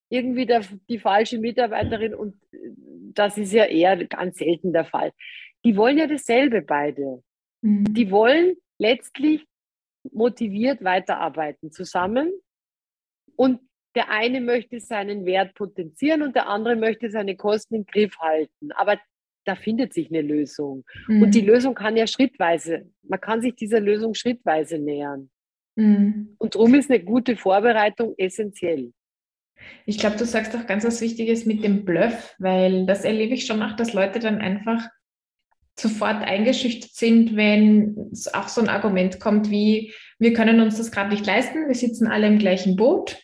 [0.10, 2.36] irgendwie der, die falsche Mitarbeiterin und
[3.14, 5.12] das ist ja eher ganz selten der Fall.
[5.64, 7.24] Die wollen ja dasselbe beide.
[7.62, 7.94] Mhm.
[7.94, 9.46] Die wollen letztlich
[10.12, 12.32] motiviert weiterarbeiten zusammen
[13.36, 13.60] und
[13.96, 18.72] der eine möchte seinen Wert potenzieren und der andere möchte seine Kosten im Griff halten.
[18.72, 19.00] Aber
[19.46, 20.86] da findet sich eine Lösung.
[21.08, 21.24] Mhm.
[21.24, 25.30] Und die Lösung kann ja schrittweise, man kann sich dieser Lösung schrittweise nähern.
[25.76, 26.36] Mhm.
[26.38, 28.92] Und darum ist eine gute Vorbereitung essentiell.
[29.86, 33.46] Ich glaube, du sagst auch ganz was Wichtiges mit dem Bluff, weil das erlebe ich
[33.46, 34.88] schon auch, dass Leute dann einfach
[35.80, 41.10] sofort eingeschüchtert sind, wenn auch so ein Argument kommt wie, wir können uns das gerade
[41.10, 43.18] nicht leisten, wir sitzen alle im gleichen Boot.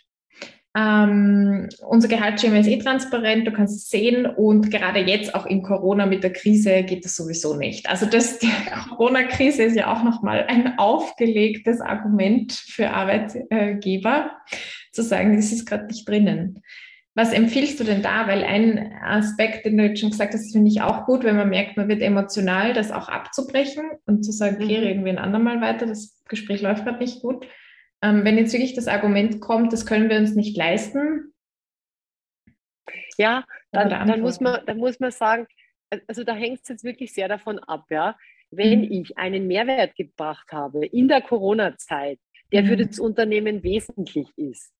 [0.77, 5.63] Ähm, unser Gehaltsschema ist eh transparent, du kannst es sehen und gerade jetzt auch in
[5.63, 7.89] Corona mit der Krise geht das sowieso nicht.
[7.89, 8.51] Also das, die
[8.89, 14.31] Corona-Krise ist ja auch nochmal ein aufgelegtes Argument für Arbeitgeber,
[14.91, 16.61] zu sagen, das ist gerade nicht drinnen.
[17.15, 18.27] Was empfiehlst du denn da?
[18.27, 21.49] Weil ein Aspekt, den du jetzt schon gesagt hast, finde ich auch gut, wenn man
[21.49, 24.83] merkt, man wird emotional, das auch abzubrechen und zu sagen, okay, mhm.
[24.83, 27.47] reden wir ein andermal weiter, das Gespräch läuft gerade nicht gut.
[28.03, 31.33] Ähm, wenn jetzt wirklich das Argument kommt, das können wir uns nicht leisten.
[33.17, 35.47] Ja, dann, dann, muss, man, dann muss man sagen,
[36.07, 38.17] also da hängt es jetzt wirklich sehr davon ab, ja.
[38.49, 38.91] Wenn mhm.
[38.91, 42.19] ich einen Mehrwert gebracht habe in der Corona-Zeit,
[42.53, 42.67] der mhm.
[42.67, 44.73] für das Unternehmen wesentlich ist,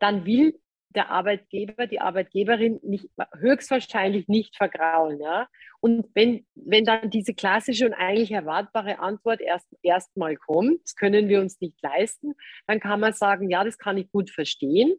[0.00, 0.58] dann will
[0.94, 5.20] der Arbeitgeber, die Arbeitgeberin nicht, höchstwahrscheinlich nicht vergraulen.
[5.20, 5.48] Ja?
[5.80, 11.28] Und wenn, wenn dann diese klassische und eigentlich erwartbare Antwort erst erstmal kommt, das können
[11.28, 12.34] wir uns nicht leisten,
[12.66, 14.94] dann kann man sagen, ja, das kann ich gut verstehen.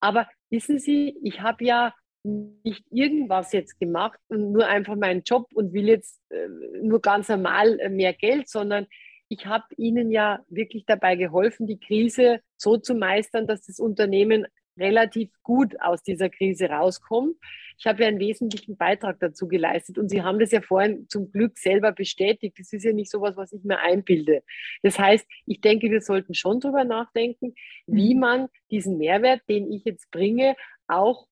[0.00, 5.46] Aber wissen Sie, ich habe ja nicht irgendwas jetzt gemacht und nur einfach meinen Job
[5.54, 6.48] und will jetzt äh,
[6.82, 8.86] nur ganz normal äh, mehr Geld, sondern
[9.28, 14.46] ich habe Ihnen ja wirklich dabei geholfen, die Krise so zu meistern, dass das Unternehmen
[14.80, 17.36] relativ gut aus dieser Krise rauskommt.
[17.78, 21.30] Ich habe ja einen wesentlichen Beitrag dazu geleistet und Sie haben das ja vorhin zum
[21.30, 22.56] Glück selber bestätigt.
[22.58, 24.42] Das ist ja nicht sowas, was ich mir einbilde.
[24.82, 27.54] Das heißt, ich denke, wir sollten schon darüber nachdenken,
[27.86, 28.20] wie mhm.
[28.20, 30.56] man diesen Mehrwert, den ich jetzt bringe,
[30.88, 31.26] auch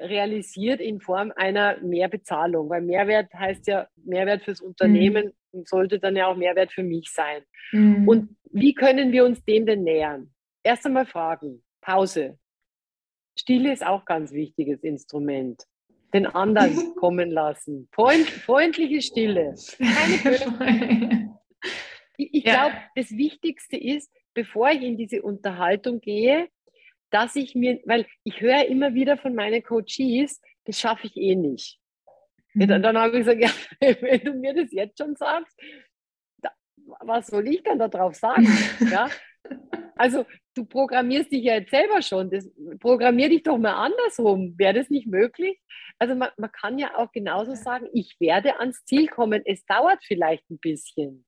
[0.00, 5.60] realisiert in Form einer Mehrbezahlung, weil Mehrwert heißt ja Mehrwert fürs Unternehmen mhm.
[5.60, 7.42] und sollte dann ja auch Mehrwert für mich sein.
[7.72, 8.08] Mhm.
[8.08, 10.32] Und wie können wir uns dem denn nähern?
[10.62, 12.38] Erst einmal fragen, Pause,
[13.36, 15.64] Stille ist auch ganz wichtiges Instrument.
[16.12, 17.88] Den anderen kommen lassen.
[17.92, 19.54] Freund, freundliche Stille.
[19.78, 21.38] Keine
[22.16, 22.68] ich, ich ja.
[22.68, 26.48] glaube, das Wichtigste ist, bevor ich in diese Unterhaltung gehe,
[27.10, 31.36] dass ich mir, weil ich höre immer wieder von meinen Coaches, das schaffe ich eh
[31.36, 31.78] nicht.
[32.54, 32.68] Mhm.
[32.68, 33.40] Dann, dann habe ich gesagt,
[33.80, 35.56] ja, wenn du mir das jetzt schon sagst,
[36.38, 36.50] da,
[37.00, 38.48] was soll ich dann darauf sagen?
[38.90, 39.08] ja?
[39.96, 42.30] Also du programmierst dich ja jetzt selber schon.
[42.30, 42.50] Das,
[42.80, 44.54] programmier dich doch mal andersrum.
[44.58, 45.60] Wäre das nicht möglich?
[45.98, 49.42] Also man, man kann ja auch genauso sagen, ich werde ans Ziel kommen.
[49.44, 51.26] Es dauert vielleicht ein bisschen.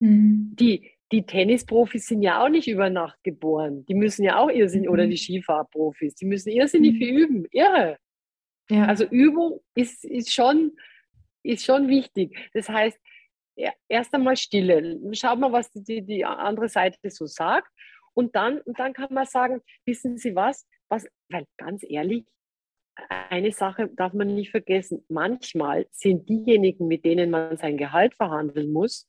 [0.00, 0.54] Mhm.
[0.58, 3.84] Die, die Tennisprofis sind ja auch nicht über Nacht geboren.
[3.86, 4.92] Die müssen ja auch irrsinnig, mhm.
[4.92, 6.96] oder die Skifahrprofis, die müssen irrsinnig mhm.
[6.98, 7.46] viel üben.
[7.50, 7.98] Irre.
[8.70, 8.86] Ja.
[8.86, 10.72] Also Übung ist, ist, schon,
[11.42, 12.36] ist schon wichtig.
[12.52, 12.98] Das heißt,
[13.88, 15.00] erst einmal Stille.
[15.12, 17.68] Schaut mal, was die, die andere Seite so sagt.
[18.14, 22.24] Und dann, und dann kann man sagen, wissen Sie was, was, weil ganz ehrlich,
[23.30, 25.04] eine Sache darf man nicht vergessen.
[25.08, 29.06] Manchmal sind diejenigen, mit denen man sein Gehalt verhandeln muss,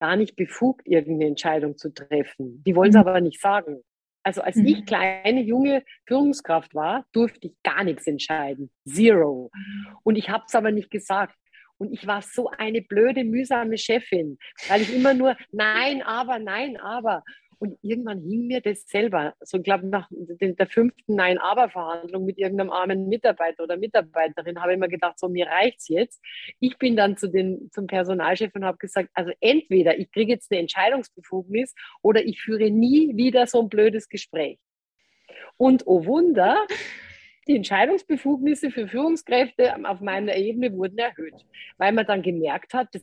[0.00, 2.62] gar nicht befugt, irgendeine Entscheidung zu treffen.
[2.64, 3.00] Die wollen es mhm.
[3.00, 3.82] aber nicht sagen.
[4.22, 4.66] Also als mhm.
[4.66, 8.70] ich kleine, junge Führungskraft war, durfte ich gar nichts entscheiden.
[8.86, 9.50] Zero.
[9.54, 9.96] Mhm.
[10.02, 11.34] Und ich habe es aber nicht gesagt.
[11.78, 14.36] Und ich war so eine blöde, mühsame Chefin,
[14.68, 17.22] weil ich immer nur Nein, aber, nein, aber.
[17.58, 19.34] Und irgendwann hing mir das selber.
[19.40, 24.78] So, ich glaube, nach der fünften Nein-Aber-Verhandlung mit irgendeinem armen Mitarbeiter oder Mitarbeiterin habe ich
[24.78, 26.22] mir gedacht, so, mir reicht's jetzt.
[26.60, 30.52] Ich bin dann zu den, zum Personalchef und habe gesagt, also entweder ich kriege jetzt
[30.52, 34.58] eine Entscheidungsbefugnis oder ich führe nie wieder so ein blödes Gespräch.
[35.56, 36.64] Und oh Wunder,
[37.48, 41.34] die Entscheidungsbefugnisse für Führungskräfte auf meiner Ebene wurden erhöht,
[41.78, 43.02] weil man dann gemerkt hat, das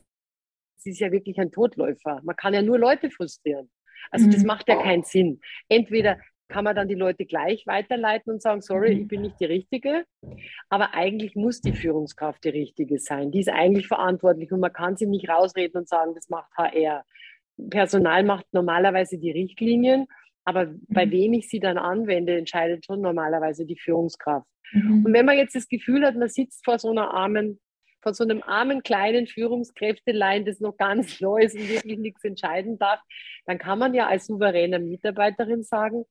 [0.84, 2.20] ist ja wirklich ein Todläufer.
[2.22, 3.70] Man kann ja nur Leute frustrieren.
[4.10, 4.46] Also das mhm.
[4.46, 5.40] macht ja keinen Sinn.
[5.68, 6.18] Entweder
[6.48, 9.02] kann man dann die Leute gleich weiterleiten und sagen, sorry, mhm.
[9.02, 10.04] ich bin nicht die Richtige.
[10.68, 13.30] Aber eigentlich muss die Führungskraft die Richtige sein.
[13.30, 17.04] Die ist eigentlich verantwortlich und man kann sie nicht rausreden und sagen, das macht HR.
[17.70, 20.06] Personal macht normalerweise die Richtlinien,
[20.44, 21.10] aber bei mhm.
[21.10, 24.46] wem ich sie dann anwende, entscheidet schon normalerweise die Führungskraft.
[24.72, 25.04] Mhm.
[25.06, 27.58] Und wenn man jetzt das Gefühl hat, man sitzt vor so einer armen
[28.06, 32.78] von so einem armen kleinen Führungskräftelein, das noch ganz neu ist und wirklich nichts entscheiden
[32.78, 33.00] darf,
[33.46, 36.04] dann kann man ja als souveräne Mitarbeiterin sagen,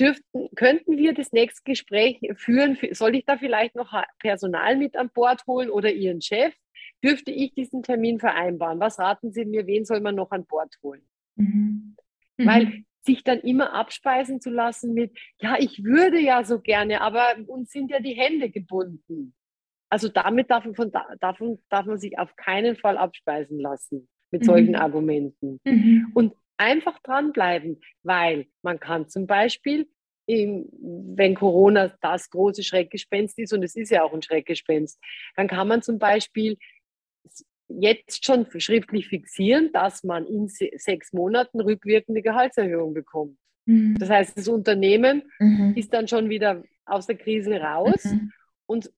[0.00, 2.76] dürften, könnten wir das nächste Gespräch führen?
[2.90, 6.52] Soll ich da vielleicht noch Personal mit an Bord holen oder Ihren Chef?
[7.04, 8.80] Dürfte ich diesen Termin vereinbaren?
[8.80, 11.06] Was raten Sie mir, wen soll man noch an Bord holen?
[11.36, 11.96] Mhm.
[12.38, 12.46] Mhm.
[12.46, 17.36] Weil sich dann immer abspeisen zu lassen mit, ja, ich würde ja so gerne, aber
[17.46, 19.35] uns sind ja die Hände gebunden.
[19.88, 24.70] Also damit darf, von, davon darf man sich auf keinen Fall abspeisen lassen mit solchen
[24.70, 24.76] mhm.
[24.76, 25.60] Argumenten.
[25.64, 26.10] Mhm.
[26.14, 29.88] Und einfach dranbleiben, weil man kann zum Beispiel,
[30.26, 34.98] wenn Corona das große Schreckgespenst ist, und es ist ja auch ein Schreckgespenst,
[35.36, 36.56] dann kann man zum Beispiel
[37.68, 43.38] jetzt schon schriftlich fixieren, dass man in sechs Monaten rückwirkende Gehaltserhöhung bekommt.
[43.66, 43.96] Mhm.
[43.98, 45.74] Das heißt, das Unternehmen mhm.
[45.76, 48.32] ist dann schon wieder aus der Krise raus mhm.
[48.66, 48.92] und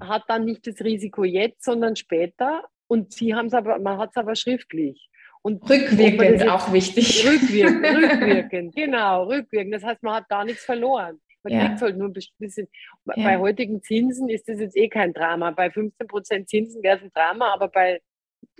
[0.00, 2.64] hat dann nicht das Risiko jetzt, sondern später.
[2.86, 5.10] Und sie haben es aber, man hat es aber schriftlich.
[5.42, 7.26] Und rückwirkend auch wichtig.
[7.26, 9.74] Rückwirkend, rückwirkend, genau, rückwirkend.
[9.74, 11.20] Das heißt, man hat gar nichts verloren.
[11.42, 11.66] Man ja.
[11.66, 12.68] kriegt halt nur ein bisschen.
[13.06, 13.24] Ja.
[13.24, 15.50] Bei heutigen Zinsen ist das jetzt eh kein Drama.
[15.52, 18.00] Bei 15% Zinsen wäre es ein Drama, aber bei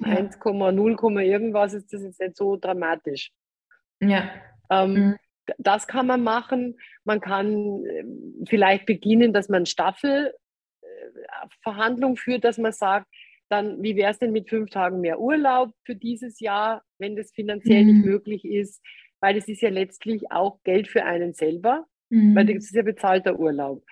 [0.01, 0.07] ja.
[0.07, 3.33] 1,0, irgendwas ist das jetzt nicht so dramatisch.
[4.01, 4.31] Ja.
[4.71, 5.17] Ähm, mhm.
[5.59, 6.79] Das kann man machen.
[7.05, 10.33] Man kann ähm, vielleicht beginnen, dass man Staffelverhandlungen
[11.65, 13.07] äh, führt, dass man sagt,
[13.49, 17.33] dann, wie wäre es denn mit fünf Tagen mehr Urlaub für dieses Jahr, wenn das
[17.33, 17.93] finanziell mhm.
[17.93, 18.83] nicht möglich ist?
[19.21, 22.37] Weil es ist ja letztlich auch Geld für einen selber, mhm.
[22.37, 23.83] weil das ist ja bezahlter Urlaub.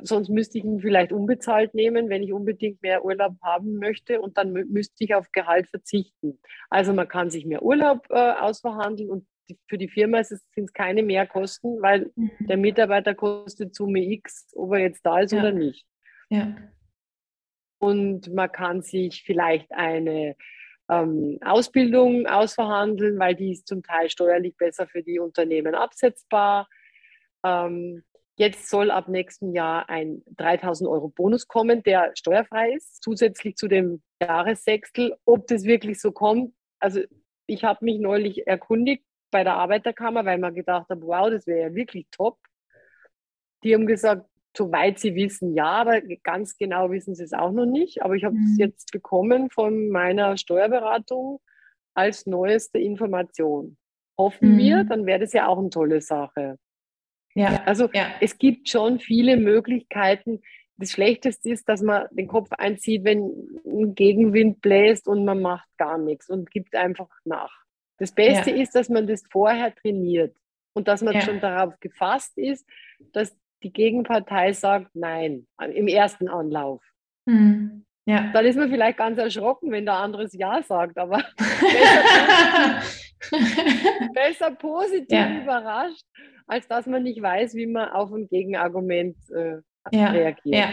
[0.00, 4.38] Sonst müsste ich ihn vielleicht unbezahlt nehmen, wenn ich unbedingt mehr Urlaub haben möchte und
[4.38, 6.38] dann müsste ich auf Gehalt verzichten.
[6.70, 10.72] Also man kann sich mehr Urlaub äh, ausverhandeln und die, für die Firma sind es
[10.72, 12.30] keine Mehrkosten, weil mhm.
[12.40, 15.40] der Mitarbeiter kostet Summe X, ob er jetzt da ist ja.
[15.40, 15.86] oder nicht.
[16.30, 16.56] Ja.
[17.78, 20.36] Und man kann sich vielleicht eine
[20.88, 26.68] ähm, Ausbildung ausverhandeln, weil die ist zum Teil steuerlich besser für die Unternehmen absetzbar.
[27.44, 28.02] Ähm,
[28.36, 33.68] jetzt soll ab nächstem Jahr ein 3000 Euro Bonus kommen, der steuerfrei ist, zusätzlich zu
[33.68, 35.16] dem Jahressechstel.
[35.24, 37.00] Ob das wirklich so kommt, also
[37.46, 41.68] ich habe mich neulich erkundigt bei der Arbeiterkammer, weil man gedacht hat, wow, das wäre
[41.68, 42.38] ja wirklich top.
[43.62, 47.66] Die haben gesagt, soweit sie wissen, ja, aber ganz genau wissen sie es auch noch
[47.66, 48.02] nicht.
[48.02, 48.58] Aber ich habe es mhm.
[48.58, 51.40] jetzt bekommen von meiner Steuerberatung
[51.94, 53.76] als neueste Information.
[54.18, 54.58] Hoffen mhm.
[54.58, 56.58] wir, dann wäre das ja auch eine tolle Sache.
[57.34, 57.62] Ja.
[57.64, 58.06] Also ja.
[58.20, 60.40] es gibt schon viele Möglichkeiten.
[60.76, 63.32] Das Schlechteste ist, dass man den Kopf einzieht, wenn
[63.66, 67.64] ein Gegenwind bläst und man macht gar nichts und gibt einfach nach.
[67.98, 68.56] Das Beste ja.
[68.62, 70.36] ist, dass man das vorher trainiert
[70.74, 71.20] und dass man ja.
[71.20, 72.68] schon darauf gefasst ist,
[73.12, 76.82] dass die Gegenpartei sagt Nein im ersten Anlauf.
[77.26, 77.84] Mhm.
[78.06, 78.30] Ja.
[78.34, 82.82] Dann ist man vielleicht ganz erschrocken, wenn der andere Ja sagt, aber besser,
[84.14, 85.42] besser positiv ja.
[85.42, 86.04] überrascht,
[86.46, 89.56] als dass man nicht weiß, wie man auf ein Gegenargument äh,
[89.90, 90.10] ja.
[90.10, 90.54] reagiert.
[90.54, 90.68] Ja.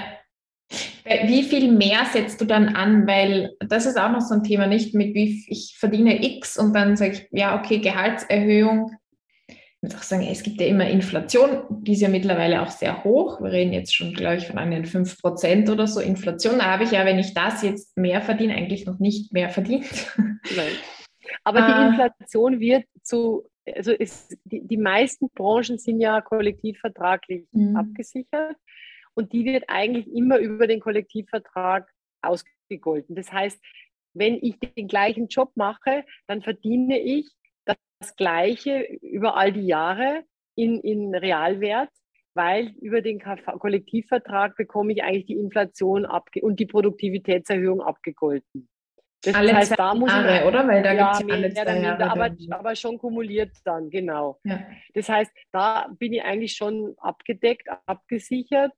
[1.25, 3.07] Wie viel mehr setzt du dann an?
[3.07, 6.73] Weil das ist auch noch so ein Thema, nicht mit wie ich verdiene X und
[6.75, 8.91] dann sage ich, ja, okay, Gehaltserhöhung
[9.81, 13.41] muss auch sagen, es gibt ja immer Inflation, die ist ja mittlerweile auch sehr hoch.
[13.41, 16.59] Wir reden jetzt schon, glaube ich, von einen 5% oder so Inflation.
[16.59, 20.15] Da habe ich ja, wenn ich das jetzt mehr verdiene, eigentlich noch nicht mehr verdient.
[20.17, 20.73] Nein.
[21.43, 21.87] Aber die ah.
[21.87, 27.75] Inflation wird zu, also ist, die, die meisten Branchen sind ja kollektivvertraglich mhm.
[27.75, 28.57] abgesichert
[29.15, 31.89] und die wird eigentlich immer über den Kollektivvertrag
[32.21, 33.15] ausgegolten.
[33.15, 33.59] Das heißt,
[34.13, 37.29] wenn ich den gleichen Job mache, dann verdiene ich
[38.01, 40.23] das Gleiche über all die Jahre
[40.55, 41.89] in, in Realwert,
[42.33, 48.67] weil über den Kollektivvertrag bekomme ich eigentlich die Inflation und die Produktivitätserhöhung abgegolten.
[49.23, 50.67] Das alle heißt, da muss Jahre, ich, oder?
[50.67, 52.09] Weil da ja, gibt es alle zwei Jahre.
[52.09, 54.39] Aber, aber schon kumuliert dann, genau.
[54.43, 54.65] Ja.
[54.95, 58.71] Das heißt, da bin ich eigentlich schon abgedeckt, abgesichert.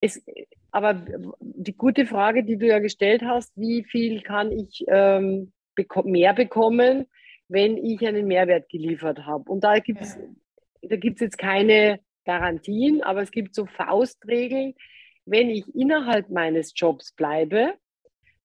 [0.00, 0.24] Es,
[0.70, 1.04] aber
[1.40, 6.32] die gute Frage, die du ja gestellt hast, wie viel kann ich ähm, beko mehr
[6.32, 7.06] bekommen?
[7.52, 9.50] Wenn ich einen Mehrwert geliefert habe.
[9.50, 10.18] Und da gibt es
[10.82, 14.74] da gibt's jetzt keine Garantien, aber es gibt so Faustregeln.
[15.26, 17.74] Wenn ich innerhalb meines Jobs bleibe,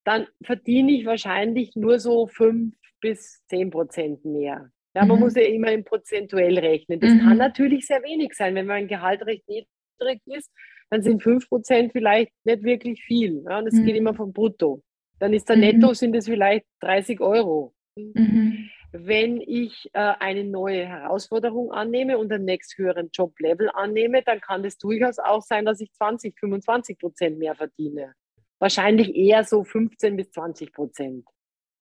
[0.04, 4.70] dann verdiene ich wahrscheinlich nur so fünf bis zehn Prozent mehr.
[4.94, 5.24] Ja, man mhm.
[5.24, 7.00] muss ja immer im prozentuell rechnen.
[7.00, 7.20] Das mhm.
[7.20, 8.56] kann natürlich sehr wenig sein.
[8.56, 10.52] Wenn mein Gehalt recht niedrig ist,
[10.90, 13.44] dann sind fünf Prozent vielleicht nicht wirklich viel.
[13.48, 13.86] Ja, das mhm.
[13.86, 14.84] geht immer vom Brutto.
[15.20, 15.62] Dann ist der mhm.
[15.62, 17.74] Netto, sind es vielleicht 30 Euro.
[17.96, 24.64] Mhm wenn ich äh, eine neue Herausforderung annehme und einen nächsthöheren Joblevel annehme, dann kann
[24.64, 28.14] es durchaus auch sein, dass ich 20, 25 Prozent mehr verdiene.
[28.60, 31.26] Wahrscheinlich eher so 15 bis 20 Prozent.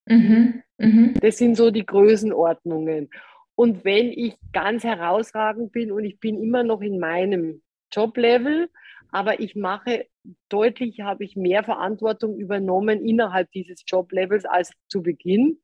[0.06, 0.62] Mhm.
[0.78, 1.14] Mhm.
[1.20, 3.10] Das sind so die Größenordnungen.
[3.54, 8.68] Und wenn ich ganz herausragend bin und ich bin immer noch in meinem Joblevel,
[9.10, 10.06] aber ich mache
[10.48, 15.58] deutlich, habe ich mehr Verantwortung übernommen innerhalb dieses Joblevels als zu Beginn,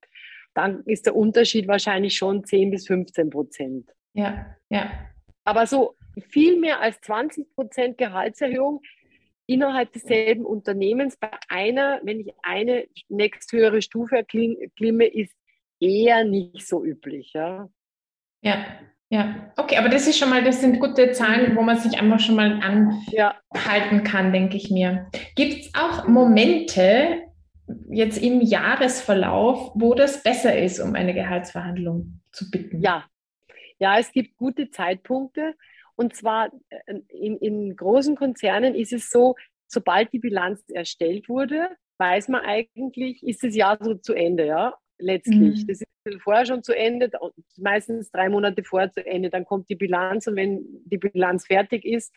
[0.54, 3.90] dann ist der Unterschied wahrscheinlich schon 10 bis 15 Prozent.
[4.14, 4.90] Ja, ja.
[5.44, 5.96] Aber so
[6.28, 8.80] viel mehr als 20 Prozent Gehaltserhöhung
[9.46, 15.34] innerhalb desselben Unternehmens bei einer, wenn ich eine nächsthöhere Stufe erklimme, ist
[15.80, 17.32] eher nicht so üblich.
[17.34, 17.68] Ja.
[18.42, 18.64] ja,
[19.10, 19.52] ja.
[19.56, 22.36] Okay, aber das ist schon mal, das sind gute Zahlen, wo man sich einfach schon
[22.36, 24.02] mal anhalten ja.
[24.04, 25.10] kann, denke ich mir.
[25.34, 27.21] Gibt es auch Momente,
[27.90, 32.80] jetzt im Jahresverlauf, wo das besser ist, um eine Gehaltsverhandlung zu bitten?
[32.80, 33.04] Ja,
[33.78, 35.54] Ja, es gibt gute Zeitpunkte.
[35.96, 39.34] Und zwar äh, in, in großen Konzernen ist es so,
[39.66, 41.68] sobald die Bilanz erstellt wurde,
[41.98, 45.62] weiß man eigentlich, ist das Jahr so zu Ende, ja, letztlich.
[45.62, 45.66] Mhm.
[45.66, 47.10] Das ist vorher schon zu Ende,
[47.58, 49.30] meistens drei Monate vorher zu Ende.
[49.30, 52.12] Dann kommt die Bilanz und wenn die Bilanz fertig ist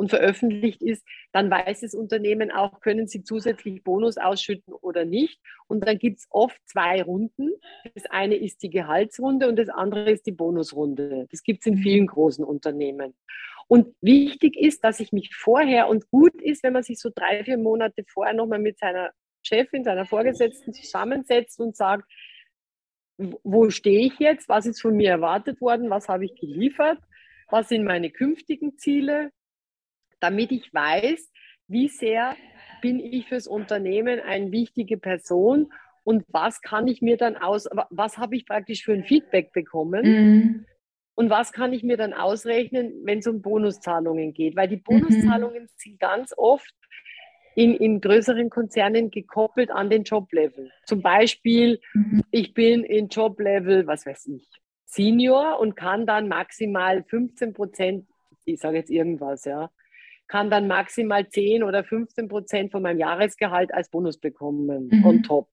[0.00, 5.38] und veröffentlicht ist, dann weiß das Unternehmen auch, können sie zusätzlich Bonus ausschütten oder nicht.
[5.68, 7.50] Und dann gibt es oft zwei Runden.
[7.94, 11.26] Das eine ist die Gehaltsrunde und das andere ist die Bonusrunde.
[11.30, 13.14] Das gibt es in vielen großen Unternehmen.
[13.68, 17.44] Und wichtig ist, dass ich mich vorher und gut ist, wenn man sich so drei,
[17.44, 19.10] vier Monate vorher nochmal mit seiner
[19.42, 22.10] Chefin, seiner Vorgesetzten zusammensetzt und sagt,
[23.18, 24.48] wo stehe ich jetzt?
[24.48, 25.90] Was ist von mir erwartet worden?
[25.90, 26.98] Was habe ich geliefert?
[27.50, 29.30] Was sind meine künftigen Ziele?
[30.20, 31.30] Damit ich weiß,
[31.68, 32.36] wie sehr
[32.80, 35.72] bin ich fürs Unternehmen eine wichtige Person
[36.04, 40.04] und was kann ich mir dann aus, was habe ich praktisch für ein Feedback bekommen
[40.04, 40.66] mhm.
[41.14, 44.82] und was kann ich mir dann ausrechnen, wenn es um Bonuszahlungen geht, weil die mhm.
[44.84, 45.68] Bonuszahlungen mhm.
[45.76, 46.74] sind ganz oft
[47.54, 50.70] in, in größeren Konzernen gekoppelt an den Joblevel.
[50.86, 52.22] Zum Beispiel, mhm.
[52.30, 54.48] ich bin in Joblevel, was weiß ich,
[54.86, 58.06] Senior und kann dann maximal 15 Prozent,
[58.44, 59.70] ich sage jetzt irgendwas, ja,
[60.30, 65.04] kann dann maximal 10 oder 15 Prozent von meinem Jahresgehalt als Bonus bekommen, mhm.
[65.04, 65.48] on top.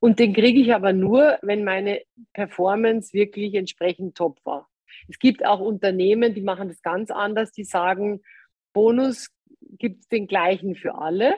[0.00, 2.00] Und den kriege ich aber nur, wenn meine
[2.32, 4.68] Performance wirklich entsprechend top war.
[5.08, 8.22] Es gibt auch Unternehmen, die machen das ganz anders, die sagen,
[8.72, 9.28] Bonus
[9.60, 11.34] gibt es den gleichen für alle.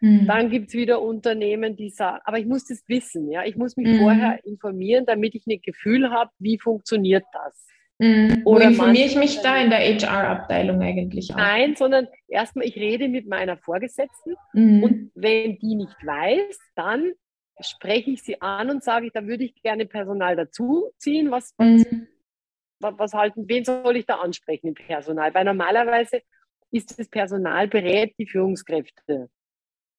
[0.00, 0.26] Mhm.
[0.26, 3.78] Dann gibt es wieder Unternehmen, die sagen, aber ich muss das wissen, ja, ich muss
[3.78, 4.00] mich mhm.
[4.00, 7.66] vorher informieren, damit ich ein Gefühl habe, wie funktioniert das.
[8.00, 8.42] Mhm.
[8.46, 11.36] Oder Wo informiere ich mich da in der HR-Abteilung eigentlich auch?
[11.36, 14.82] Nein, sondern erstmal, ich rede mit meiner Vorgesetzten mhm.
[14.82, 17.12] und wenn die nicht weiß, dann
[17.60, 21.30] spreche ich sie an und sage, da würde ich gerne Personal dazuziehen.
[21.30, 22.06] Was, was, mhm.
[22.80, 25.34] was, was halten, wen soll ich da ansprechen im Personal?
[25.34, 26.22] Weil normalerweise
[26.70, 29.28] ist das Personal berät die Führungskräfte.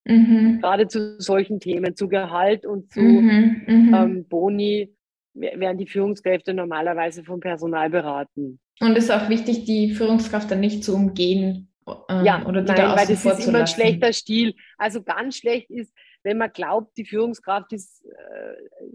[0.06, 0.60] Mhm.
[0.60, 3.62] Gerade zu solchen Themen, zu Gehalt und zu mhm.
[3.68, 3.94] Mhm.
[3.94, 4.92] ähm, Boni
[5.34, 8.60] werden die Führungskräfte normalerweise vom Personal beraten.
[8.80, 11.72] Und es ist auch wichtig, die Führungskraft dann nicht zu umgehen
[12.10, 14.54] ähm, ja, oder die nein, da weil das ist immer ein schlechter Stil.
[14.78, 18.54] Also ganz schlecht ist, wenn man glaubt, die Führungskraft ist, äh,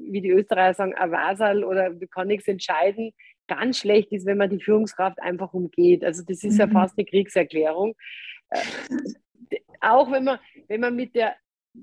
[0.09, 3.13] wie die Österreicher sagen, ein Wasal oder kann nichts entscheiden.
[3.49, 6.05] Ganz schlecht ist, wenn man die Führungskraft einfach umgeht.
[6.05, 6.61] Also das ist mhm.
[6.61, 7.95] ja fast eine Kriegserklärung.
[8.51, 8.61] Äh,
[9.81, 11.35] auch wenn man, wenn man mit der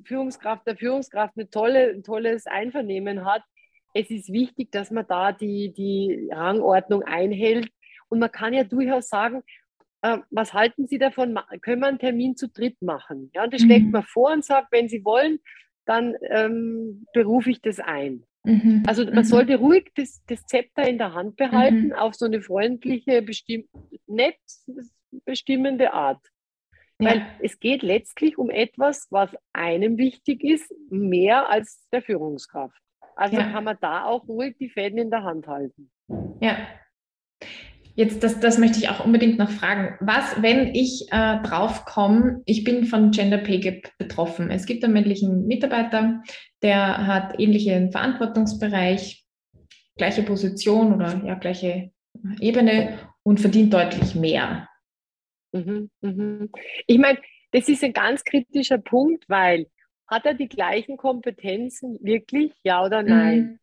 [0.06, 3.44] Führungskraft, der Führungskraft eine tolle, ein tolles Einvernehmen hat,
[3.94, 7.70] es ist wichtig, dass man da die, die Rangordnung einhält.
[8.10, 9.44] Und man kann ja durchaus sagen,
[10.02, 11.38] äh, was halten Sie davon?
[11.62, 13.32] Können wir einen Termin zu dritt machen?
[13.34, 13.66] Ja, und das mhm.
[13.66, 15.40] schlägt man vor und sagt, wenn Sie wollen,
[15.86, 18.24] dann ähm, berufe ich das ein.
[18.44, 18.84] Mhm.
[18.88, 19.24] Also man mhm.
[19.24, 21.94] sollte ruhig das, das Zepter in der Hand behalten, mhm.
[21.94, 23.68] auf so eine freundliche, bestimm
[24.08, 24.38] nett
[25.26, 26.22] bestimmende Art.
[27.00, 27.12] Ja.
[27.12, 32.80] Weil es geht letztlich um etwas, was einem wichtig ist, mehr als der Führungskraft.
[33.16, 33.52] Also ja.
[33.52, 35.92] kann man da auch ruhig die Fäden in der Hand halten.
[36.42, 36.58] Ja.
[37.96, 39.96] Jetzt, das, das möchte ich auch unbedingt noch fragen.
[40.00, 44.50] Was, wenn ich äh, drauf komme, ich bin von Gender Pay Gap betroffen.
[44.50, 46.24] Es gibt einen männlichen Mitarbeiter,
[46.64, 49.24] der hat ähnlichen Verantwortungsbereich,
[49.96, 51.92] gleiche Position oder ja, gleiche
[52.40, 54.68] Ebene und verdient deutlich mehr.
[55.52, 56.50] Mhm, mhm.
[56.88, 57.20] Ich meine,
[57.52, 59.68] das ist ein ganz kritischer Punkt, weil
[60.14, 63.40] hat er die gleichen Kompetenzen wirklich, ja oder nein?
[63.40, 63.60] Mhm.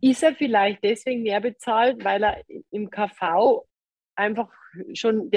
[0.00, 3.66] Ist er vielleicht deswegen mehr bezahlt, weil er im KV
[4.14, 4.48] einfach
[4.94, 5.30] schon,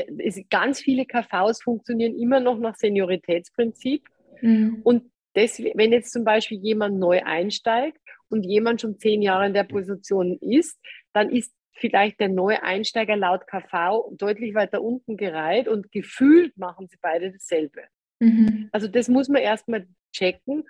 [0.49, 4.03] ganz viele KVs funktionieren immer noch nach Senioritätsprinzip.
[4.41, 4.81] Mhm.
[4.83, 7.99] Und deswegen, wenn jetzt zum Beispiel jemand neu einsteigt
[8.29, 10.79] und jemand schon zehn Jahre in der Position ist,
[11.13, 16.87] dann ist vielleicht der neue Einsteiger laut KV deutlich weiter unten gereiht und gefühlt machen
[16.87, 17.81] sie beide dasselbe.
[18.21, 18.69] Mhm.
[18.71, 20.63] Also das muss man erstmal checken.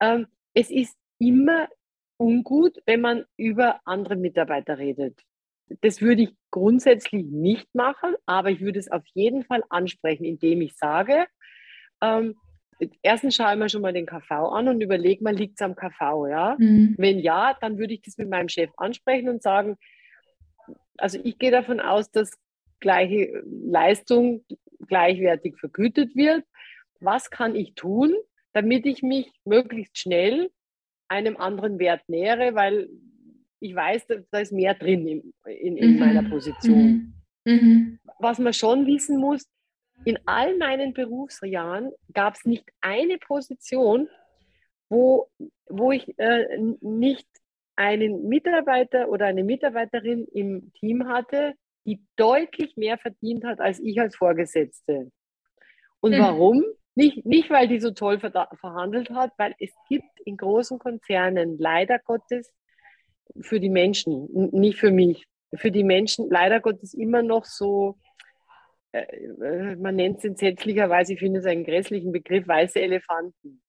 [0.00, 1.68] Ähm, es ist immer
[2.16, 5.20] ungut, wenn man über andere Mitarbeiter redet.
[5.80, 10.60] Das würde ich grundsätzlich nicht machen, aber ich würde es auf jeden Fall ansprechen, indem
[10.60, 11.26] ich sage,
[12.00, 12.36] ähm,
[13.02, 15.74] erstens schaue ich mir schon mal den KV an und überlege mal, liegt es am
[15.74, 16.56] KV, ja?
[16.58, 16.94] Mhm.
[16.98, 19.76] Wenn ja, dann würde ich das mit meinem Chef ansprechen und sagen,
[20.98, 22.38] also ich gehe davon aus, dass
[22.80, 24.44] gleiche Leistung
[24.86, 26.44] gleichwertig vergütet wird.
[27.02, 28.14] Was kann ich tun,
[28.52, 30.50] damit ich mich möglichst schnell
[31.08, 32.88] einem anderen Wert nähere, weil
[33.60, 35.98] ich weiß, da ist mehr drin in, in, in mhm.
[35.98, 37.14] meiner Position.
[37.44, 37.52] Mhm.
[37.52, 37.98] mhm.
[38.18, 39.48] Was man schon wissen muss,
[40.04, 44.08] in all meinen Berufsjahren gab es nicht eine Position,
[44.88, 45.28] wo,
[45.68, 47.28] wo ich äh, nicht
[47.76, 54.00] einen Mitarbeiter oder eine Mitarbeiterin im Team hatte, die deutlich mehr verdient hat als ich
[54.00, 55.10] als Vorgesetzte.
[56.00, 56.20] Und mhm.
[56.20, 56.64] warum?
[56.94, 61.98] Nicht, nicht, weil die so toll verhandelt hat, weil es gibt in großen Konzernen leider
[61.98, 62.52] Gottes
[63.40, 67.98] für die Menschen, nicht für mich, für die Menschen leider Gottes immer noch so,
[68.92, 73.62] äh, äh man nennt es entsetzlicherweise, ich finde es einen grässlichen Begriff, weiße Elefanten.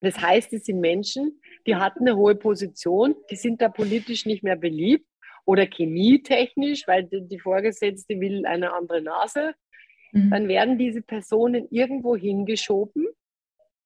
[0.00, 4.42] Das heißt, es sind Menschen, die hatten eine hohe Position, die sind da politisch nicht
[4.42, 5.06] mehr beliebt
[5.44, 9.54] oder chemietechnisch, weil die Vorgesetzte will eine andere Nase.
[10.14, 10.30] Mhm.
[10.30, 13.06] Dann werden diese Personen irgendwo hingeschoben.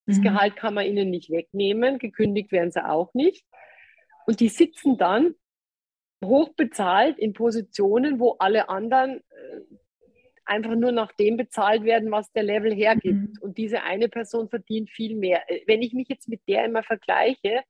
[0.06, 0.22] Das mhm.
[0.22, 3.44] Gehalt kann man ihnen nicht wegnehmen, gekündigt werden sie auch nicht.
[4.26, 5.34] Und die sitzen dann
[6.24, 9.60] hochbezahlt in Positionen, wo alle anderen äh,
[10.44, 13.14] einfach nur nach dem bezahlt werden, was der Level hergibt.
[13.14, 13.38] Mhm.
[13.40, 15.42] Und diese eine Person verdient viel mehr.
[15.48, 17.62] Äh, wenn ich mich jetzt mit der immer vergleiche,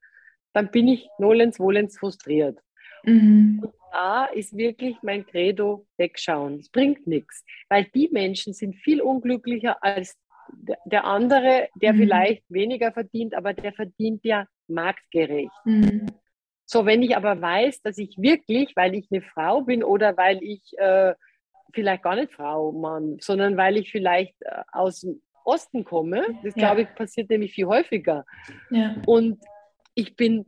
[0.52, 2.58] dann bin ich nolens wohlens frustriert.
[3.04, 3.60] Mhm.
[3.62, 6.58] Und da ist wirklich mein Credo wegschauen.
[6.58, 10.16] Es bringt nichts, weil die Menschen sind viel unglücklicher als
[10.84, 11.98] der andere, der mhm.
[11.98, 15.52] vielleicht weniger verdient, aber der verdient ja marktgerecht.
[15.64, 16.06] Mhm.
[16.64, 20.42] So, wenn ich aber weiß, dass ich wirklich, weil ich eine Frau bin oder weil
[20.42, 21.14] ich äh,
[21.72, 26.54] vielleicht gar nicht Frau, Mann, sondern weil ich vielleicht äh, aus dem Osten komme, das
[26.56, 26.60] ja.
[26.60, 28.26] glaube ich passiert nämlich viel häufiger.
[28.70, 28.96] Ja.
[29.06, 29.40] Und
[29.94, 30.44] ich bin,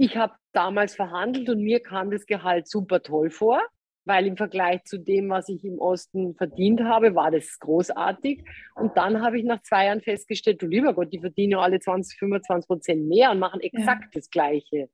[0.00, 3.60] ich habe damals verhandelt und mir kam das Gehalt super toll vor,
[4.06, 8.42] weil im Vergleich zu dem, was ich im Osten verdient habe, war das großartig.
[8.76, 11.80] Und dann habe ich nach zwei Jahren festgestellt, du lieber Gott, die verdienen ja alle
[11.80, 14.10] 20, 25 Prozent mehr und machen exakt ja.
[14.14, 14.88] das Gleiche.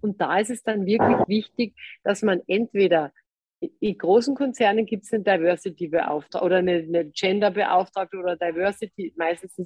[0.00, 3.12] Und da ist es dann wirklich wichtig, dass man entweder
[3.80, 9.56] in großen Konzernen gibt es eine Diversity-Beauftragte oder eine, eine Gender-Beauftragte oder Diversity, meistens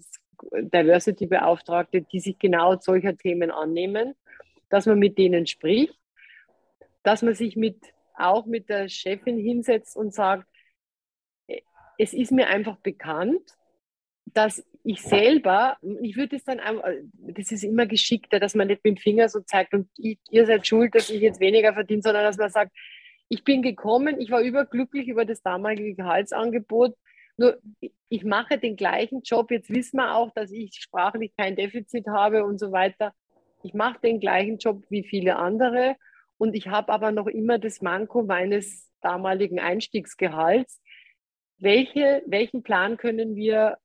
[0.51, 4.15] Diversity-Beauftragte, die sich genau solcher Themen annehmen
[4.73, 5.95] dass man mit denen spricht,
[7.03, 7.77] dass man sich mit,
[8.15, 10.49] auch mit der Chefin hinsetzt und sagt,
[11.99, 13.43] es ist mir einfach bekannt,
[14.25, 16.59] dass ich selber, ich würde es dann,
[17.13, 20.47] das ist immer geschickter, dass man nicht mit dem Finger so zeigt und ich, ihr
[20.47, 22.73] seid schuld, dass ich jetzt weniger verdiene, sondern dass man sagt,
[23.29, 26.97] ich bin gekommen, ich war überglücklich über das damalige Gehaltsangebot,
[27.37, 27.61] nur
[28.09, 32.45] ich mache den gleichen Job, jetzt wissen wir auch, dass ich sprachlich kein Defizit habe
[32.45, 33.13] und so weiter.
[33.63, 35.97] Ich mache den gleichen Job wie viele andere
[36.39, 40.81] und ich habe aber noch immer das Manko meines damaligen Einstiegsgehalts.
[41.59, 43.79] Welche, welchen Plan können wir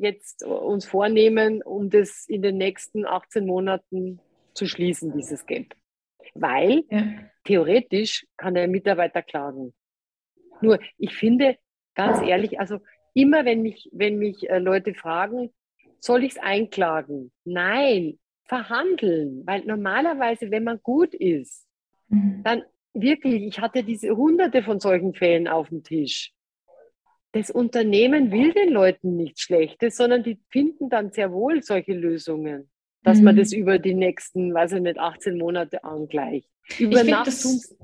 [0.00, 4.20] jetzt uns vornehmen, um das in den nächsten 18 Monaten
[4.54, 5.76] zu schließen, dieses Gap?
[6.34, 7.04] Weil ja.
[7.44, 9.72] theoretisch kann der Mitarbeiter klagen.
[10.60, 11.56] Nur ich finde,
[11.94, 12.80] ganz ehrlich, also
[13.14, 15.52] immer wenn mich, wenn mich äh, Leute fragen,
[16.00, 17.30] soll ich es einklagen?
[17.44, 18.18] Nein,
[18.50, 21.68] verhandeln, weil normalerweise, wenn man gut ist,
[22.08, 22.42] mhm.
[22.42, 26.32] dann wirklich, ich hatte diese hunderte von solchen Fällen auf dem Tisch.
[27.30, 32.68] Das Unternehmen will den Leuten nichts Schlechtes, sondern die finden dann sehr wohl solche Lösungen,
[33.04, 33.24] dass mhm.
[33.26, 36.50] man das über die nächsten, weiß ich nicht, 18 Monate angleicht.
[36.80, 37.76] Über Nacht das,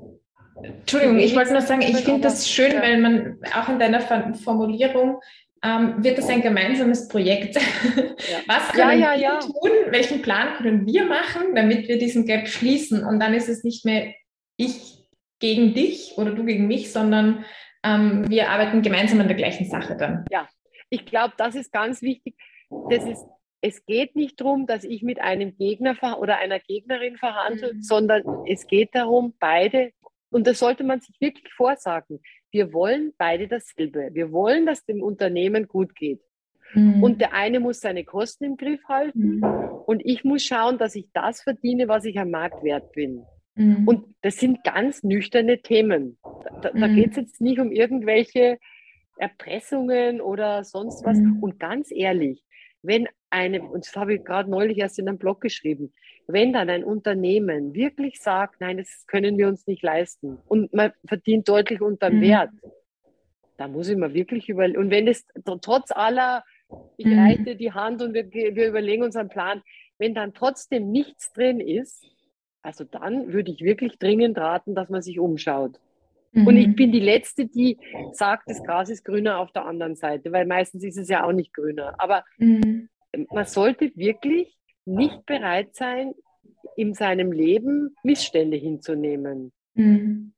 [0.60, 4.00] Entschuldigung, ich wollte nur sagen, ich finde das schön, weil man auch in deiner
[4.34, 5.20] Formulierung
[5.66, 7.58] ähm, wird das ein gemeinsames Projekt.
[8.28, 8.38] Ja.
[8.46, 9.70] Was können ja, ja, wir tun?
[9.90, 13.04] Welchen Plan können wir machen, damit wir diesen Gap schließen?
[13.04, 14.14] Und dann ist es nicht mehr
[14.56, 15.06] ich
[15.38, 17.44] gegen dich oder du gegen mich, sondern
[17.84, 20.24] ähm, wir arbeiten gemeinsam an der gleichen Sache dann.
[20.30, 20.48] Ja,
[20.88, 22.36] ich glaube, das ist ganz wichtig.
[22.90, 23.24] Das ist,
[23.60, 27.82] es geht nicht darum, dass ich mit einem Gegner oder einer Gegnerin verhandle, mhm.
[27.82, 29.92] sondern es geht darum, beide,
[30.30, 32.20] und das sollte man sich wirklich vorsagen,
[32.56, 34.08] wir wollen beide dasselbe.
[34.14, 36.22] Wir wollen, dass dem Unternehmen gut geht.
[36.72, 37.02] Mhm.
[37.02, 39.44] Und der eine muss seine Kosten im Griff halten mhm.
[39.86, 43.24] und ich muss schauen, dass ich das verdiene, was ich am Markt wert bin.
[43.56, 43.86] Mhm.
[43.86, 46.18] Und das sind ganz nüchterne Themen.
[46.62, 46.94] Da, da mhm.
[46.96, 48.58] geht es jetzt nicht um irgendwelche
[49.18, 51.18] Erpressungen oder sonst was.
[51.18, 51.42] Mhm.
[51.42, 52.42] Und ganz ehrlich,
[52.82, 55.92] wenn eine, und das habe ich gerade neulich erst in einem Blog geschrieben,
[56.26, 60.92] wenn dann ein Unternehmen wirklich sagt, nein, das können wir uns nicht leisten und man
[61.04, 62.20] verdient deutlich unter mhm.
[62.20, 62.50] Wert,
[63.56, 64.78] da muss ich mir wirklich überlegen.
[64.78, 65.26] Und wenn es
[65.62, 66.44] trotz aller,
[66.96, 67.18] ich mhm.
[67.18, 69.62] reiche die Hand und wir, wir überlegen uns einen Plan,
[69.98, 72.04] wenn dann trotzdem nichts drin ist,
[72.62, 75.78] also dann würde ich wirklich dringend raten, dass man sich umschaut.
[76.32, 76.46] Mhm.
[76.46, 77.78] Und ich bin die Letzte, die
[78.12, 81.32] sagt, das Gras ist grüner auf der anderen Seite, weil meistens ist es ja auch
[81.32, 81.94] nicht grüner.
[81.98, 82.88] Aber mhm.
[83.30, 86.14] man sollte wirklich nicht bereit sein,
[86.76, 89.52] in seinem Leben Missstände hinzunehmen.
[89.74, 90.32] Mhm.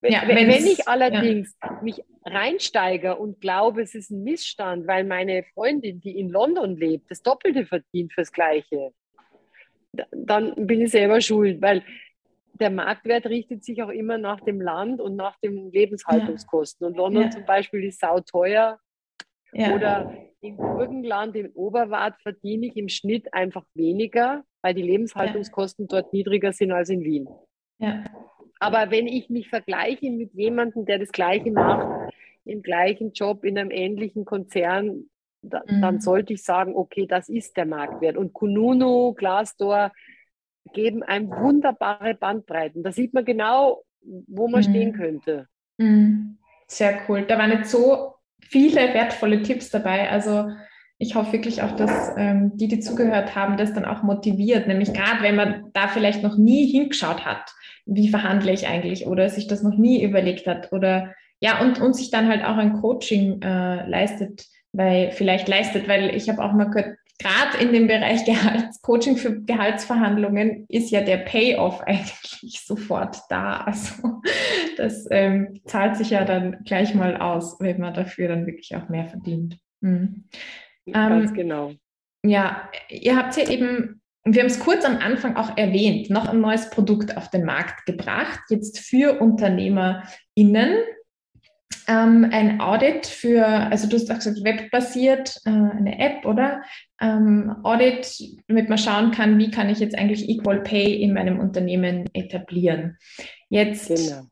[0.00, 1.80] Wenn, ja, wenn, wenn ich allerdings ja.
[1.82, 7.10] mich reinsteige und glaube, es ist ein Missstand, weil meine Freundin, die in London lebt,
[7.10, 8.92] das Doppelte verdient fürs Gleiche,
[10.12, 11.82] dann bin ich selber schuld, weil
[12.60, 16.86] der Marktwert richtet sich auch immer nach dem Land und nach den Lebenshaltungskosten.
[16.86, 17.30] Und London ja.
[17.30, 18.78] zum Beispiel ist sauteuer.
[19.54, 19.74] Ja.
[19.74, 26.12] Oder im Burgenland, im Oberwart verdiene ich im Schnitt einfach weniger, weil die Lebenshaltungskosten dort
[26.12, 27.28] niedriger sind als in Wien.
[28.60, 32.12] Aber wenn ich mich vergleiche mit jemandem, der das Gleiche macht,
[32.44, 35.04] im gleichen Job, in einem ähnlichen Konzern,
[35.42, 35.80] da, mhm.
[35.80, 38.16] dann sollte ich sagen, okay, das ist der Marktwert.
[38.16, 39.92] Und Kununu, Glassdoor,
[40.72, 42.82] geben einem wunderbare Bandbreiten.
[42.82, 44.70] Da sieht man genau, wo man mhm.
[44.70, 45.48] stehen könnte.
[45.78, 46.38] Mhm.
[46.66, 47.22] Sehr cool.
[47.22, 48.13] Da waren jetzt so
[48.48, 50.10] viele wertvolle Tipps dabei.
[50.10, 50.50] Also
[50.98, 54.66] ich hoffe wirklich auch, dass ähm, die, die zugehört haben, das dann auch motiviert.
[54.66, 57.52] Nämlich gerade, wenn man da vielleicht noch nie hingeschaut hat,
[57.86, 61.94] wie verhandle ich eigentlich oder sich das noch nie überlegt hat oder ja, und, und
[61.94, 66.52] sich dann halt auch ein Coaching äh, leistet, weil vielleicht leistet, weil ich habe auch
[66.52, 72.62] mal gehört, gerade in dem Bereich Gehalts, Coaching für Gehaltsverhandlungen ist ja der Payoff eigentlich
[72.64, 73.58] sofort da.
[73.58, 74.20] Also
[74.76, 78.88] das ähm, zahlt sich ja dann gleich mal aus, wenn man dafür dann wirklich auch
[78.88, 79.58] mehr verdient.
[79.80, 80.24] Mhm.
[80.90, 81.72] Ganz ähm, genau.
[82.24, 86.40] Ja, ihr habt ja eben, wir haben es kurz am Anfang auch erwähnt, noch ein
[86.40, 90.78] neues Produkt auf den Markt gebracht, jetzt für UnternehmerInnen
[91.88, 96.62] ähm, ein Audit für, also du hast auch gesagt, webbasiert, äh, eine App, oder?
[97.00, 98.18] Ähm, Audit,
[98.48, 102.96] damit man schauen kann, wie kann ich jetzt eigentlich Equal Pay in meinem Unternehmen etablieren.
[103.48, 104.22] Jetzt, genau.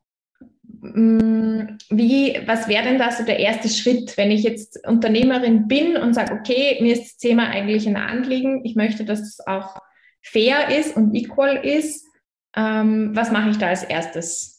[0.81, 5.67] mh, mm, wie, was wäre denn da so der erste Schritt, wenn ich jetzt Unternehmerin
[5.67, 9.39] bin und sage, okay, mir ist das Thema eigentlich ein Anliegen, ich möchte, dass es
[9.45, 9.77] auch
[10.21, 12.07] fair ist und equal ist.
[12.55, 14.52] Ähm, was mache ich da als erstes?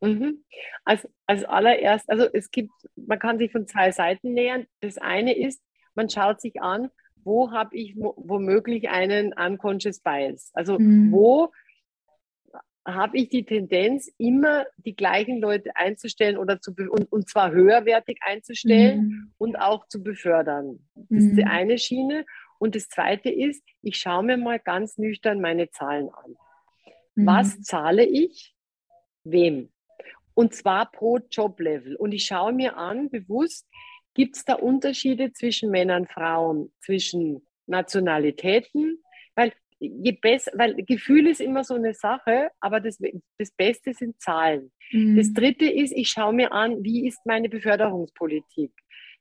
[0.00, 0.44] Mhm.
[0.84, 4.66] Als, als allererst, also es gibt, man kann sich von zwei Seiten nähern.
[4.80, 5.62] Das eine ist,
[5.94, 6.90] man schaut sich an,
[7.22, 10.50] wo habe ich womöglich einen unconscious bias?
[10.54, 11.12] Also mhm.
[11.12, 11.50] wo
[12.86, 18.18] habe ich die Tendenz, immer die gleichen Leute einzustellen oder zu und, und zwar höherwertig
[18.22, 19.32] einzustellen mhm.
[19.36, 20.88] und auch zu befördern.
[20.94, 21.50] Das ist die mhm.
[21.50, 22.24] eine Schiene.
[22.58, 26.36] Und das zweite ist, ich schaue mir mal ganz nüchtern meine Zahlen an.
[27.14, 27.62] Was mhm.
[27.62, 28.54] zahle ich?
[29.24, 29.70] Wem?
[30.40, 31.96] Und zwar pro Joblevel.
[31.96, 33.68] Und ich schaue mir an, bewusst,
[34.14, 39.02] gibt es da Unterschiede zwischen Männern und Frauen, zwischen Nationalitäten?
[39.34, 42.96] Weil je besser, weil Gefühl ist immer so eine Sache, aber das,
[43.36, 44.72] das Beste sind Zahlen.
[44.90, 45.18] Mhm.
[45.18, 48.72] Das dritte ist, ich schaue mir an, wie ist meine Beförderungspolitik?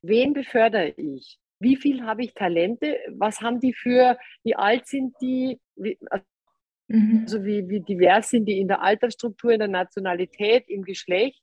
[0.02, 1.38] Wen befördere ich?
[1.60, 2.98] Wie viel habe ich Talente?
[3.10, 5.60] Was haben die für, wie alt sind die?
[6.90, 7.22] Mhm.
[7.24, 11.42] Also wie, wie divers sind die in der Altersstruktur, in der Nationalität, im Geschlecht.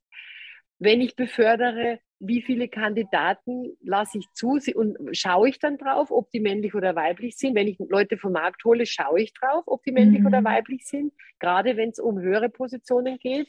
[0.77, 6.29] Wenn ich befördere, wie viele Kandidaten lasse ich zu und schaue ich dann drauf, ob
[6.31, 7.55] die männlich oder weiblich sind.
[7.55, 10.27] Wenn ich Leute vom Markt hole, schaue ich drauf, ob die männlich mhm.
[10.27, 13.47] oder weiblich sind, gerade wenn es um höhere Positionen geht.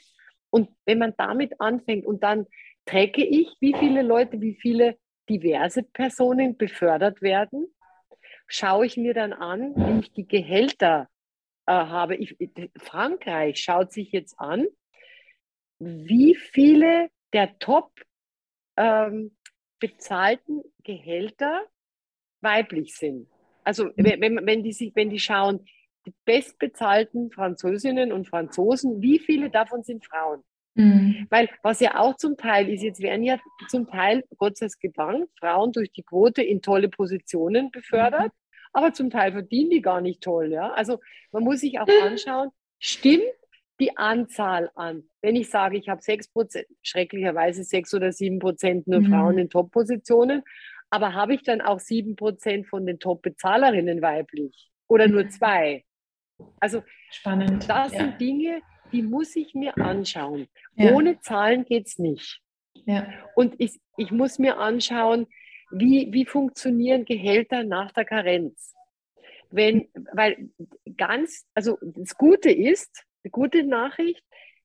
[0.51, 2.46] Und wenn man damit anfängt und dann
[2.86, 4.96] trecke ich, wie viele Leute, wie viele
[5.28, 7.66] diverse Personen befördert werden,
[8.46, 11.09] schaue ich mir dann an, wie ich die Gehälter
[11.73, 12.16] habe.
[12.16, 12.37] Ich,
[12.77, 14.66] Frankreich schaut sich jetzt an,
[15.79, 17.93] wie viele der top
[18.77, 19.37] ähm,
[19.79, 21.62] bezahlten Gehälter
[22.41, 23.29] weiblich sind.
[23.64, 23.93] Also mhm.
[23.97, 25.64] wenn, wenn, die sich, wenn die schauen,
[26.07, 30.43] die bestbezahlten Französinnen und Franzosen, wie viele davon sind Frauen?
[30.75, 31.27] Mhm.
[31.29, 33.39] Weil was ja auch zum Teil ist, jetzt werden ja
[33.69, 38.33] zum Teil, Gott sei Dank, Frauen durch die Quote in tolle Positionen befördert.
[38.73, 40.53] Aber zum Teil verdienen die gar nicht toll.
[40.53, 40.73] Ja?
[40.73, 41.01] Also
[41.33, 43.25] man muss sich auch anschauen, stimmt
[43.81, 45.05] die Anzahl an.
[45.23, 49.07] Wenn ich sage, ich habe sechs Prozent, schrecklicherweise sechs oder sieben Prozent nur mhm.
[49.07, 50.43] Frauen in Top-Positionen,
[50.91, 55.31] aber habe ich dann auch sieben Prozent von den Top-Bezahlerinnen weiblich oder nur mhm.
[55.31, 55.85] zwei?
[56.61, 57.69] Also spannend.
[57.69, 58.01] Das ja.
[58.01, 58.62] sind Dinge,
[58.93, 60.49] die muss ich mir anschauen.
[60.75, 60.93] Ja.
[60.93, 62.41] Ohne Zahlen geht es nicht.
[62.87, 63.07] Ja.
[63.35, 65.27] Und ich, ich muss mir anschauen,
[65.71, 68.75] wie, wie funktionieren Gehälter nach der Karenz?
[69.51, 70.51] Wenn, weil
[70.97, 74.25] ganz, also das Gute ist, die gute Nachricht,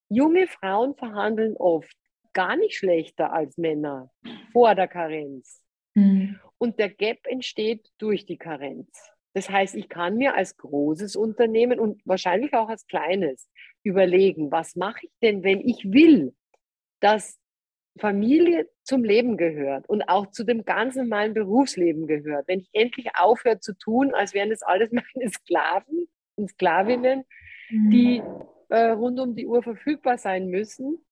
[0.10, 1.96] junge Frauen verhandeln oft
[2.34, 4.12] gar nicht schlechter als Männer
[4.52, 5.62] vor der Karenz.
[5.94, 6.40] Mhm.
[6.58, 8.90] Und der Gap entsteht durch die Karenz.
[9.34, 13.50] Das heißt, ich kann mir als großes Unternehmen und wahrscheinlich auch als kleines
[13.84, 16.34] überlegen, was mache ich denn, wenn ich will,
[17.00, 17.40] dass
[18.00, 22.48] Familie zum Leben gehört und auch zu dem ganz normalen Berufsleben gehört.
[22.48, 27.24] Wenn ich endlich aufhöre zu tun, als wären das alles meine Sklaven und Sklavinnen,
[27.70, 28.44] die mhm.
[28.70, 31.06] äh, rund um die Uhr verfügbar sein müssen,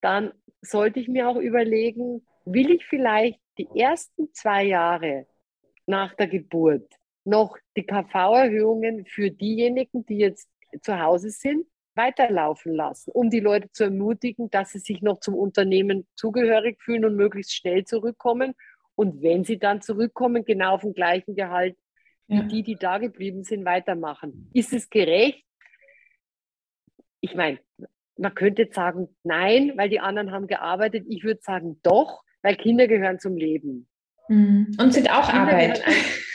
[0.00, 5.26] dann sollte ich mir auch überlegen, will ich vielleicht die ersten zwei Jahre
[5.86, 6.92] nach der Geburt
[7.24, 10.48] noch die KV-Erhöhungen für diejenigen, die jetzt
[10.82, 11.66] zu Hause sind,
[11.98, 17.04] weiterlaufen lassen, um die Leute zu ermutigen, dass sie sich noch zum Unternehmen zugehörig fühlen
[17.04, 18.54] und möglichst schnell zurückkommen.
[18.94, 21.76] Und wenn sie dann zurückkommen, genau auf dem gleichen Gehalt
[22.28, 24.50] wie die, die da geblieben sind, weitermachen.
[24.52, 25.44] Ist es gerecht?
[27.20, 27.58] Ich meine,
[28.18, 31.06] man könnte jetzt sagen, nein, weil die anderen haben gearbeitet.
[31.08, 33.88] Ich würde sagen, doch, weil Kinder gehören zum Leben.
[34.28, 34.76] Mhm.
[34.78, 35.82] Und sind auch Kinder Arbeit.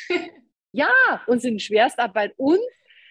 [0.72, 0.92] ja,
[1.28, 2.34] und sind Schwerstarbeit.
[2.38, 2.60] Und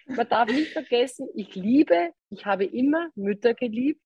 [0.07, 4.01] man darf nicht vergessen, ich liebe, ich habe immer Mütter geliebt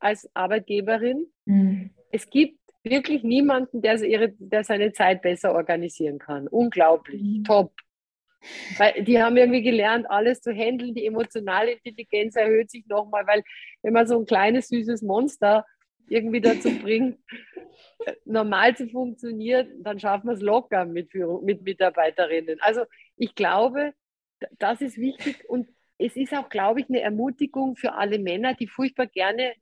[0.00, 1.26] als Arbeitgeberin.
[1.44, 1.90] Mhm.
[2.10, 6.48] Es gibt wirklich niemanden, der, ihre, der, seine Zeit besser organisieren kann.
[6.48, 7.44] Unglaublich, mhm.
[7.44, 7.72] top.
[8.76, 10.94] Weil die haben irgendwie gelernt, alles zu handeln.
[10.94, 13.44] Die emotionale Intelligenz erhöht sich nochmal, weil
[13.82, 15.64] wenn man so ein kleines, süßes Monster
[16.08, 17.18] irgendwie dazu bringt,
[18.24, 22.58] normal zu funktionieren, dann schaffen wir es locker mit, Führung, mit Mitarbeiterinnen.
[22.60, 22.82] Also
[23.16, 23.92] ich glaube,
[24.58, 25.68] das ist wichtig und
[25.98, 29.52] es ist auch, glaube ich, eine Ermutigung für alle Männer, die furchtbar gerne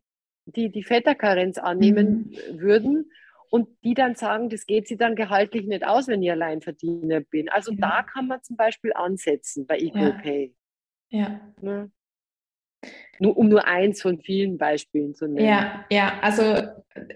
[0.47, 2.61] die, die Väterkarenz annehmen mhm.
[2.61, 3.11] würden
[3.51, 7.49] und die dann sagen, das geht sie dann gehaltlich nicht aus, wenn ich Alleinverdiener bin.
[7.49, 7.79] Also ja.
[7.81, 10.21] da kann man zum Beispiel ansetzen bei Equal ja.
[10.23, 10.55] Pay.
[11.11, 11.41] Ja.
[11.61, 11.91] Ne?
[13.19, 15.47] Nur, um nur eins von vielen Beispielen zu nennen.
[15.47, 16.43] Ja, ja, also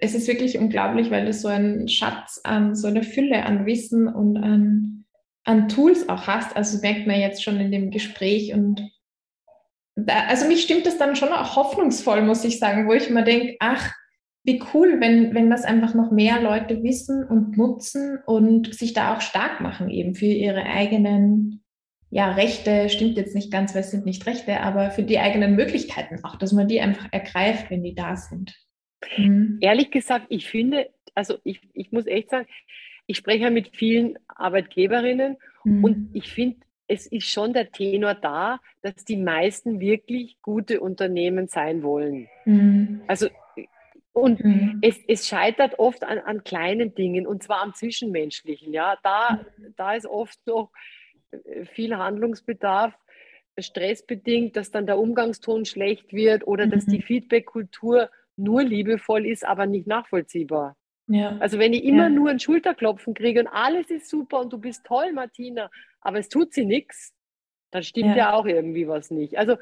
[0.00, 4.08] es ist wirklich unglaublich, weil du so einen Schatz an, so eine Fülle an Wissen
[4.08, 5.03] und an,
[5.44, 6.56] an Tools auch hast.
[6.56, 8.90] Also merkt man jetzt schon in dem Gespräch und
[9.96, 13.22] da, also mich stimmt das dann schon auch hoffnungsvoll, muss ich sagen, wo ich mir
[13.22, 13.92] denke, ach,
[14.42, 19.14] wie cool, wenn, wenn das einfach noch mehr Leute wissen und nutzen und sich da
[19.14, 21.64] auch stark machen, eben für ihre eigenen
[22.10, 25.56] ja, Rechte, stimmt jetzt nicht ganz, weil es sind nicht Rechte, aber für die eigenen
[25.56, 28.54] Möglichkeiten auch, dass man die einfach ergreift, wenn die da sind.
[29.16, 29.58] Mhm.
[29.60, 32.46] Ehrlich gesagt, ich finde, also ich, ich muss echt sagen,
[33.06, 35.84] ich spreche ja mit vielen Arbeitgeberinnen mhm.
[35.84, 41.48] und ich finde, es ist schon der Tenor da, dass die meisten wirklich gute Unternehmen
[41.48, 42.28] sein wollen.
[42.44, 43.02] Mhm.
[43.06, 43.28] Also
[44.12, 44.78] und mhm.
[44.80, 48.72] es, es scheitert oft an, an kleinen Dingen und zwar am Zwischenmenschlichen.
[48.72, 49.74] Ja, da, mhm.
[49.76, 50.70] da ist oft noch
[51.72, 52.94] viel Handlungsbedarf,
[53.58, 56.70] stressbedingt, dass dann der Umgangston schlecht wird oder mhm.
[56.70, 57.02] dass die mhm.
[57.02, 60.76] Feedback-Kultur nur liebevoll ist, aber nicht nachvollziehbar.
[61.06, 61.36] Ja.
[61.38, 62.08] Also wenn ich immer ja.
[62.08, 66.28] nur ein Schulterklopfen kriege und alles ist super und du bist toll, Martina, aber es
[66.28, 67.12] tut sie nichts,
[67.70, 68.16] dann stimmt ja.
[68.16, 68.32] ja.
[68.34, 69.36] auch irgendwie was nicht.
[69.36, 69.56] Also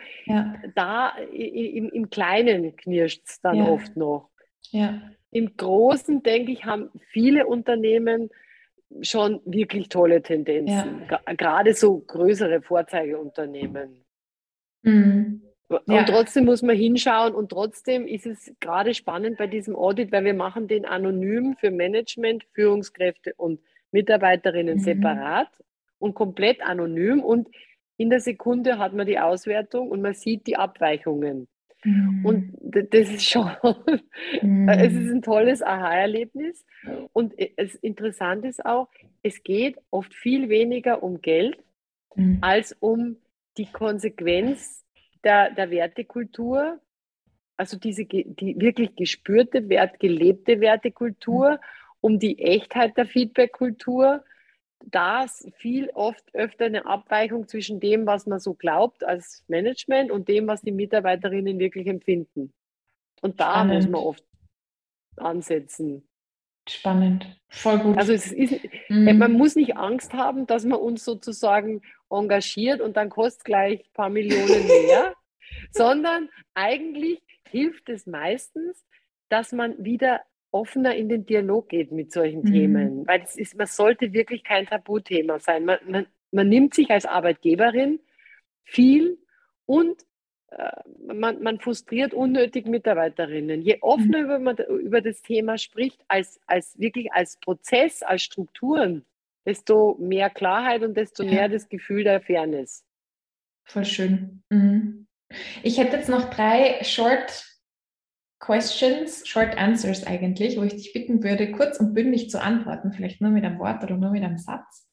[0.74, 4.30] da im, im Kleinen knirscht es dann oft noch.
[5.30, 8.30] Im Großen, denke ich, haben viele Unternehmen
[9.00, 11.08] schon wirklich tolle Tendenzen.
[11.38, 14.04] Gerade so größere Vorzeigeunternehmen.
[14.82, 15.41] Mhm.
[15.72, 16.04] Und ja.
[16.04, 20.34] trotzdem muss man hinschauen und trotzdem ist es gerade spannend bei diesem Audit, weil wir
[20.34, 23.60] machen den anonym für Management, Führungskräfte und
[23.90, 24.82] Mitarbeiterinnen mhm.
[24.82, 25.48] separat
[25.98, 27.48] und komplett anonym und
[27.96, 31.46] in der Sekunde hat man die Auswertung und man sieht die Abweichungen.
[31.84, 32.24] Mhm.
[32.24, 33.50] Und das ist schon,
[34.40, 34.68] mhm.
[34.68, 36.64] es ist ein tolles Aha-Erlebnis.
[37.12, 38.88] Und es interessant ist auch,
[39.22, 41.58] es geht oft viel weniger um Geld
[42.14, 42.38] mhm.
[42.40, 43.16] als um
[43.56, 44.84] die Konsequenz
[45.24, 46.80] der, der Wertekultur,
[47.56, 51.58] also diese die wirklich gespürte, wert, gelebte Wertekultur, mhm.
[52.00, 54.24] um die Echtheit der Feedback-Kultur
[54.90, 60.10] da ist viel oft öfter eine Abweichung zwischen dem, was man so glaubt als Management
[60.10, 62.52] und dem, was die Mitarbeiterinnen wirklich empfinden.
[63.20, 63.74] Und da Spannend.
[63.74, 64.24] muss man oft
[65.16, 66.08] ansetzen.
[66.72, 67.98] Spannend, voll gut.
[67.98, 68.54] Also es ist,
[68.88, 69.18] mhm.
[69.18, 73.92] man muss nicht Angst haben, dass man uns sozusagen engagiert und dann kostet gleich ein
[73.94, 75.14] paar Millionen mehr,
[75.70, 77.20] sondern eigentlich
[77.50, 78.84] hilft es meistens,
[79.28, 80.20] dass man wieder
[80.50, 82.52] offener in den Dialog geht mit solchen mhm.
[82.52, 83.06] Themen.
[83.06, 85.64] Weil es ist, man sollte wirklich kein Tabuthema sein.
[85.64, 88.00] Man, man, man nimmt sich als Arbeitgeberin
[88.64, 89.18] viel
[89.66, 90.04] und
[91.06, 93.62] man, man, frustriert unnötig Mitarbeiterinnen.
[93.62, 94.24] Je offener mhm.
[94.24, 99.04] über, man, über das Thema spricht, als, als wirklich als Prozess, als Strukturen,
[99.46, 101.32] desto mehr Klarheit und desto ja.
[101.32, 102.84] mehr das Gefühl der Fairness.
[103.64, 104.42] Voll schön.
[104.50, 105.06] Mhm.
[105.62, 107.52] Ich hätte jetzt noch drei Short
[108.38, 113.20] Questions, Short Answers eigentlich, wo ich dich bitten würde, kurz und bündig zu antworten, vielleicht
[113.20, 114.88] nur mit einem Wort oder nur mit einem Satz.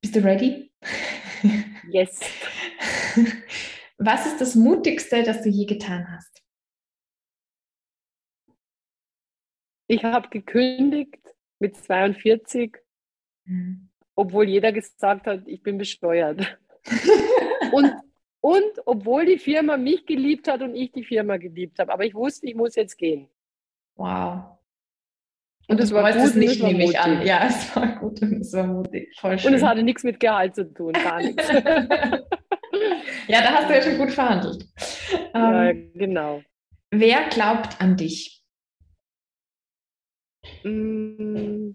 [0.00, 0.72] Bist du ready?
[1.90, 2.20] Yes.
[3.98, 6.42] Was ist das Mutigste, das du je getan hast?
[9.86, 11.20] Ich habe gekündigt
[11.58, 12.78] mit 42,
[13.44, 13.90] mhm.
[14.14, 16.58] obwohl jeder gesagt hat, ich bin besteuert.
[17.72, 17.92] und
[18.42, 21.92] und obwohl die Firma mich geliebt hat und ich die Firma geliebt habe.
[21.92, 23.28] Aber ich wusste, ich muss jetzt gehen.
[23.94, 24.58] Wow.
[25.72, 27.24] Und es war gut, nicht, nehme ich an.
[27.26, 29.08] Ja, es war gut und es war mutig.
[29.18, 29.52] Voll schön.
[29.52, 31.48] Und es hatte nichts mit Gehalt zu tun, gar nichts.
[31.50, 31.62] ja,
[33.40, 34.66] da hast du ja schon gut verhandelt.
[35.32, 36.42] Ja, ähm, genau.
[36.90, 38.44] Wer glaubt an dich?
[40.62, 41.70] Mm,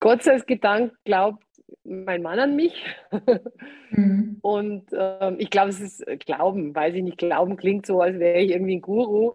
[0.00, 1.44] Gott sei Dank glaubt
[1.84, 2.84] mein Mann an mich.
[3.90, 4.38] Mhm.
[4.42, 7.18] Und ähm, ich glaube, es ist Glauben, weiß ich nicht.
[7.18, 9.34] Glauben klingt so, als wäre ich irgendwie ein Guru.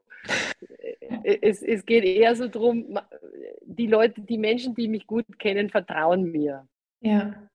[1.24, 3.00] Äh, es, es geht eher so darum,
[3.64, 6.68] die Leute, die Menschen, die mich gut kennen, vertrauen mir.
[7.02, 7.50] Ja,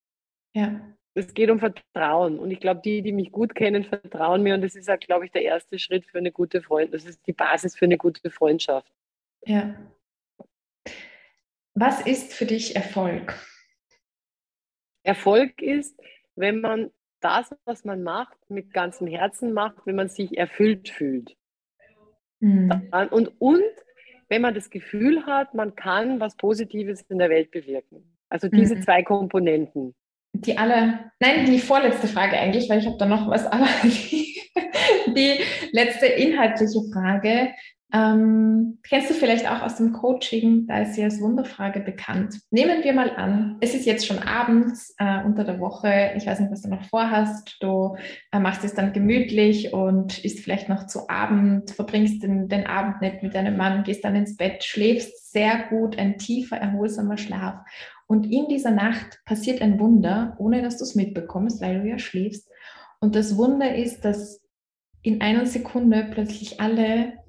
[0.55, 0.81] ja.
[1.17, 2.41] Es geht um Vertrauen.
[2.41, 4.55] Und ich glaube, die, die mich gut kennen, vertrauen mir.
[4.55, 6.95] Und das ist, glaube ich, der erste Schritt für eine gute Freundschaft.
[6.95, 8.93] Das ist die Basis für eine gute Freundschaft.
[9.47, 9.77] Ja.
[11.75, 13.35] Was ist für dich Erfolg?
[15.05, 15.99] Erfolg ist,
[16.35, 16.91] wenn man
[17.21, 21.37] das, was man macht, mit ganzem Herzen macht, wenn man sich erfüllt fühlt.
[22.41, 22.91] Mhm.
[23.11, 23.63] Und, und
[24.29, 28.17] wenn man das Gefühl hat, man kann was Positives in der Welt bewirken.
[28.29, 28.83] Also diese mhm.
[28.83, 29.95] zwei Komponenten.
[30.33, 34.37] Die alle, nein, die vorletzte Frage eigentlich, weil ich habe da noch was, aber die,
[35.17, 35.39] die
[35.73, 37.51] letzte inhaltliche Frage.
[37.93, 42.41] Ähm, kennst du vielleicht auch aus dem Coaching, da ist sie als Wunderfrage bekannt.
[42.51, 46.41] Nehmen wir mal an, es ist jetzt schon abends äh, unter der Woche, ich weiß
[46.41, 47.97] nicht, was du noch vorhast, du
[48.33, 53.01] äh, machst es dann gemütlich und isst vielleicht noch zu Abend, verbringst den, den Abend
[53.01, 57.61] nicht mit deinem Mann, gehst dann ins Bett, schläfst sehr gut, ein tiefer, erholsamer Schlaf.
[58.07, 61.99] Und in dieser Nacht passiert ein Wunder, ohne dass du es mitbekommst, weil du ja
[61.99, 62.49] schläfst.
[63.01, 64.43] Und das Wunder ist, dass
[65.03, 67.24] in einer Sekunde plötzlich alle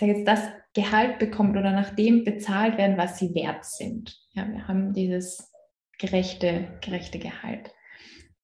[0.00, 4.18] sage jetzt, das Gehalt bekommt oder nach dem bezahlt werden, was sie wert sind.
[4.32, 5.52] Ja, wir haben dieses
[5.98, 7.72] gerechte, gerechte Gehalt.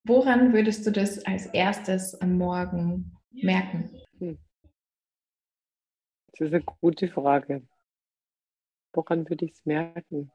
[0.04, 3.90] Woran würdest du das als erstes am Morgen merken?
[4.18, 4.38] Hm.
[6.32, 7.66] Das ist eine gute Frage.
[8.92, 10.30] Woran würde ich es merken?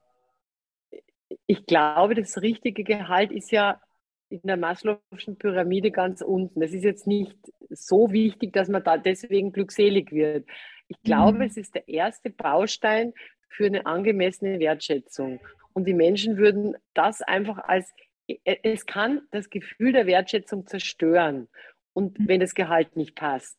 [1.46, 3.80] Ich glaube, das richtige Gehalt ist ja
[4.28, 6.62] in der Maslow'schen Pyramide ganz unten.
[6.62, 7.36] Es ist jetzt nicht
[7.70, 10.48] so wichtig, dass man da deswegen glückselig wird.
[10.92, 11.44] Ich glaube, mhm.
[11.44, 13.12] es ist der erste Baustein
[13.48, 15.40] für eine angemessene Wertschätzung.
[15.72, 17.92] Und die Menschen würden das einfach als,
[18.28, 21.48] e, es kann das Gefühl der Wertschätzung zerstören.
[21.92, 22.28] Und mhm.
[22.28, 23.58] wenn das Gehalt nicht passt.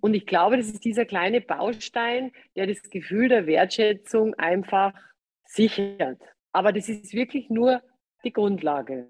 [0.00, 4.92] Und ich glaube, das ist dieser kleine Baustein, der das Gefühl der Wertschätzung einfach
[5.44, 6.20] sichert.
[6.52, 7.82] Aber das ist wirklich nur
[8.24, 9.08] die Grundlage.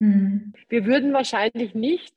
[0.00, 0.52] Mhm.
[0.68, 2.14] Wir würden wahrscheinlich nicht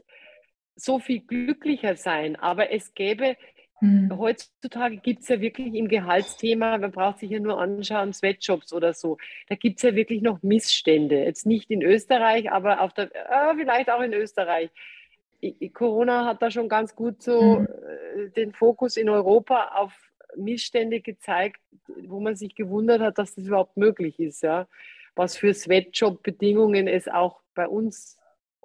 [0.75, 3.35] so viel glücklicher sein, aber es gäbe
[3.81, 4.17] Mhm.
[4.17, 8.93] Heutzutage gibt es ja wirklich im Gehaltsthema, man braucht sich ja nur anschauen, Sweatshops oder
[8.93, 9.17] so,
[9.49, 11.23] da gibt es ja wirklich noch Missstände.
[11.23, 14.69] Jetzt nicht in Österreich, aber auf der, äh, vielleicht auch in Österreich.
[15.73, 17.67] Corona hat da schon ganz gut so mhm.
[17.67, 19.93] Äh, den Fokus in Europa auf
[20.35, 21.59] Missstände gezeigt,
[22.03, 24.43] wo man sich gewundert hat, dass das überhaupt möglich ist.
[24.43, 24.67] Ja?
[25.15, 28.19] Was für Sweatshop-Bedingungen es auch bei uns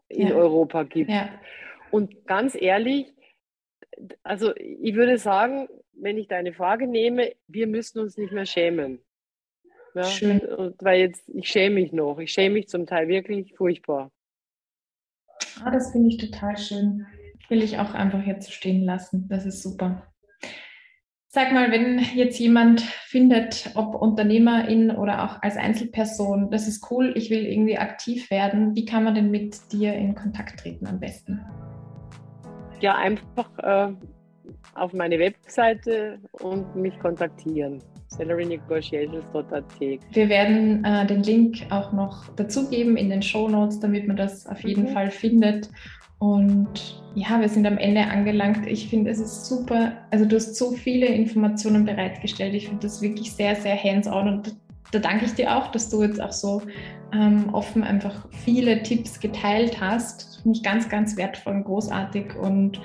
[0.08, 0.34] in ja.
[0.34, 1.10] Europa gibt.
[1.10, 1.30] Ja.
[1.90, 3.15] Und ganz ehrlich,
[4.22, 9.00] also ich würde sagen, wenn ich deine Frage nehme, wir müssen uns nicht mehr schämen.
[9.94, 10.04] Ja?
[10.04, 10.40] Schön.
[10.40, 12.18] Und weil jetzt, ich schäme mich noch.
[12.18, 14.10] Ich schäme mich zum Teil wirklich furchtbar.
[15.62, 17.06] Ah, das finde ich total schön.
[17.48, 19.26] Will ich auch einfach jetzt stehen lassen.
[19.28, 20.12] Das ist super.
[21.28, 27.12] Sag mal, wenn jetzt jemand findet, ob Unternehmerin oder auch als Einzelperson, das ist cool,
[27.14, 30.98] ich will irgendwie aktiv werden, wie kann man denn mit dir in Kontakt treten am
[30.98, 31.44] besten?
[32.80, 33.92] Ja, einfach äh,
[34.74, 37.82] auf meine Webseite und mich kontaktieren.
[38.08, 39.80] salarynegotiations.at.
[40.12, 44.46] Wir werden äh, den Link auch noch dazugeben in den Show Notes, damit man das
[44.46, 44.88] auf jeden mhm.
[44.88, 45.70] Fall findet.
[46.18, 48.66] Und ja, wir sind am Ende angelangt.
[48.66, 49.92] Ich finde, es ist super.
[50.10, 52.54] Also du hast so viele Informationen bereitgestellt.
[52.54, 54.56] Ich finde das wirklich sehr, sehr hands-on und
[54.92, 56.62] da danke ich dir auch, dass du jetzt auch so
[57.12, 60.40] ähm, offen einfach viele Tipps geteilt hast.
[60.42, 62.34] Finde ich ganz, ganz wertvoll und großartig.
[62.36, 62.80] Und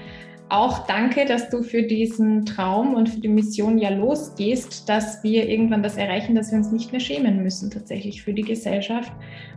[0.50, 5.48] auch danke, dass du für diesen Traum und für die Mission ja losgehst, dass wir
[5.48, 9.14] irgendwann das erreichen, dass wir uns nicht mehr schämen müssen, tatsächlich für die Gesellschaft,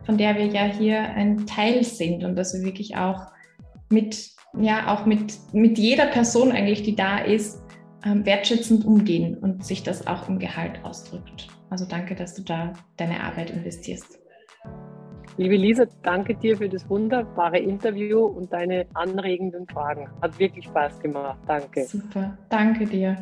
[0.06, 3.26] von der wir ja hier ein Teil sind und dass wir wirklich auch
[3.90, 4.30] mit,
[4.60, 7.60] ja, auch mit, mit jeder Person eigentlich, die da ist,
[8.04, 11.48] ähm, wertschätzend umgehen und sich das auch im Gehalt ausdrückt.
[11.70, 14.18] Also danke, dass du da deine Arbeit investierst.
[15.36, 20.08] Liebe Lisa, danke dir für das wunderbare Interview und deine anregenden Fragen.
[20.22, 21.38] Hat wirklich Spaß gemacht.
[21.46, 21.84] Danke.
[21.84, 23.16] Super, danke dir.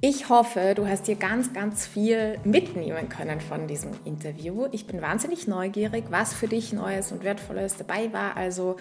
[0.00, 4.66] Ich hoffe, du hast dir ganz, ganz viel mitnehmen können von diesem Interview.
[4.70, 8.36] Ich bin wahnsinnig neugierig, was für dich Neues und Wertvolles dabei war.
[8.36, 8.76] Also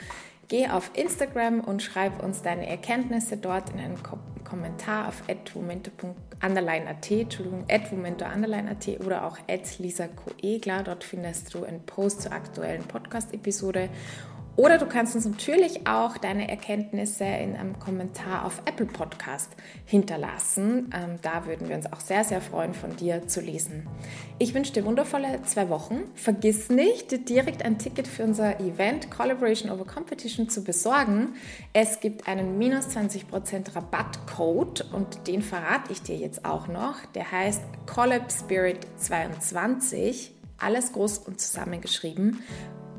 [0.47, 3.97] Geh auf Instagram und schreib uns deine Erkenntnisse dort in einen
[4.43, 5.23] Kommentar auf
[5.55, 7.65] @momento.underline.at, Entschuldigung,
[8.99, 9.39] oder auch
[10.07, 10.83] Koegler.
[10.83, 13.89] Dort findest du einen Post zur aktuellen Podcast-Episode
[14.57, 19.49] oder du kannst uns natürlich auch deine Erkenntnisse in einem Kommentar auf Apple Podcast
[19.85, 20.89] hinterlassen.
[20.95, 23.87] Ähm, da würden wir uns auch sehr, sehr freuen, von dir zu lesen.
[24.39, 26.03] Ich wünsche dir wundervolle zwei Wochen.
[26.15, 31.35] Vergiss nicht, dir direkt ein Ticket für unser Event Collaboration over Competition zu besorgen.
[31.73, 37.05] Es gibt einen minus 20% Rabattcode und den verrate ich dir jetzt auch noch.
[37.13, 40.31] Der heißt Collab Spirit 22.
[40.57, 42.41] Alles groß und zusammengeschrieben.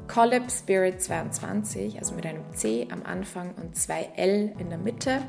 [0.09, 5.23] Collab Spirit 22, also mit einem C am Anfang und zwei L in der Mitte.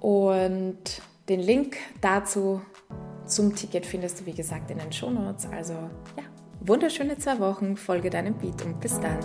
[0.00, 2.62] Und den Link dazu
[3.26, 5.46] zum Ticket findest du, wie gesagt, in den Show Notes.
[5.50, 6.24] Also ja,
[6.60, 9.18] wunderschöne zwei Wochen, folge deinem Beat und bis dann.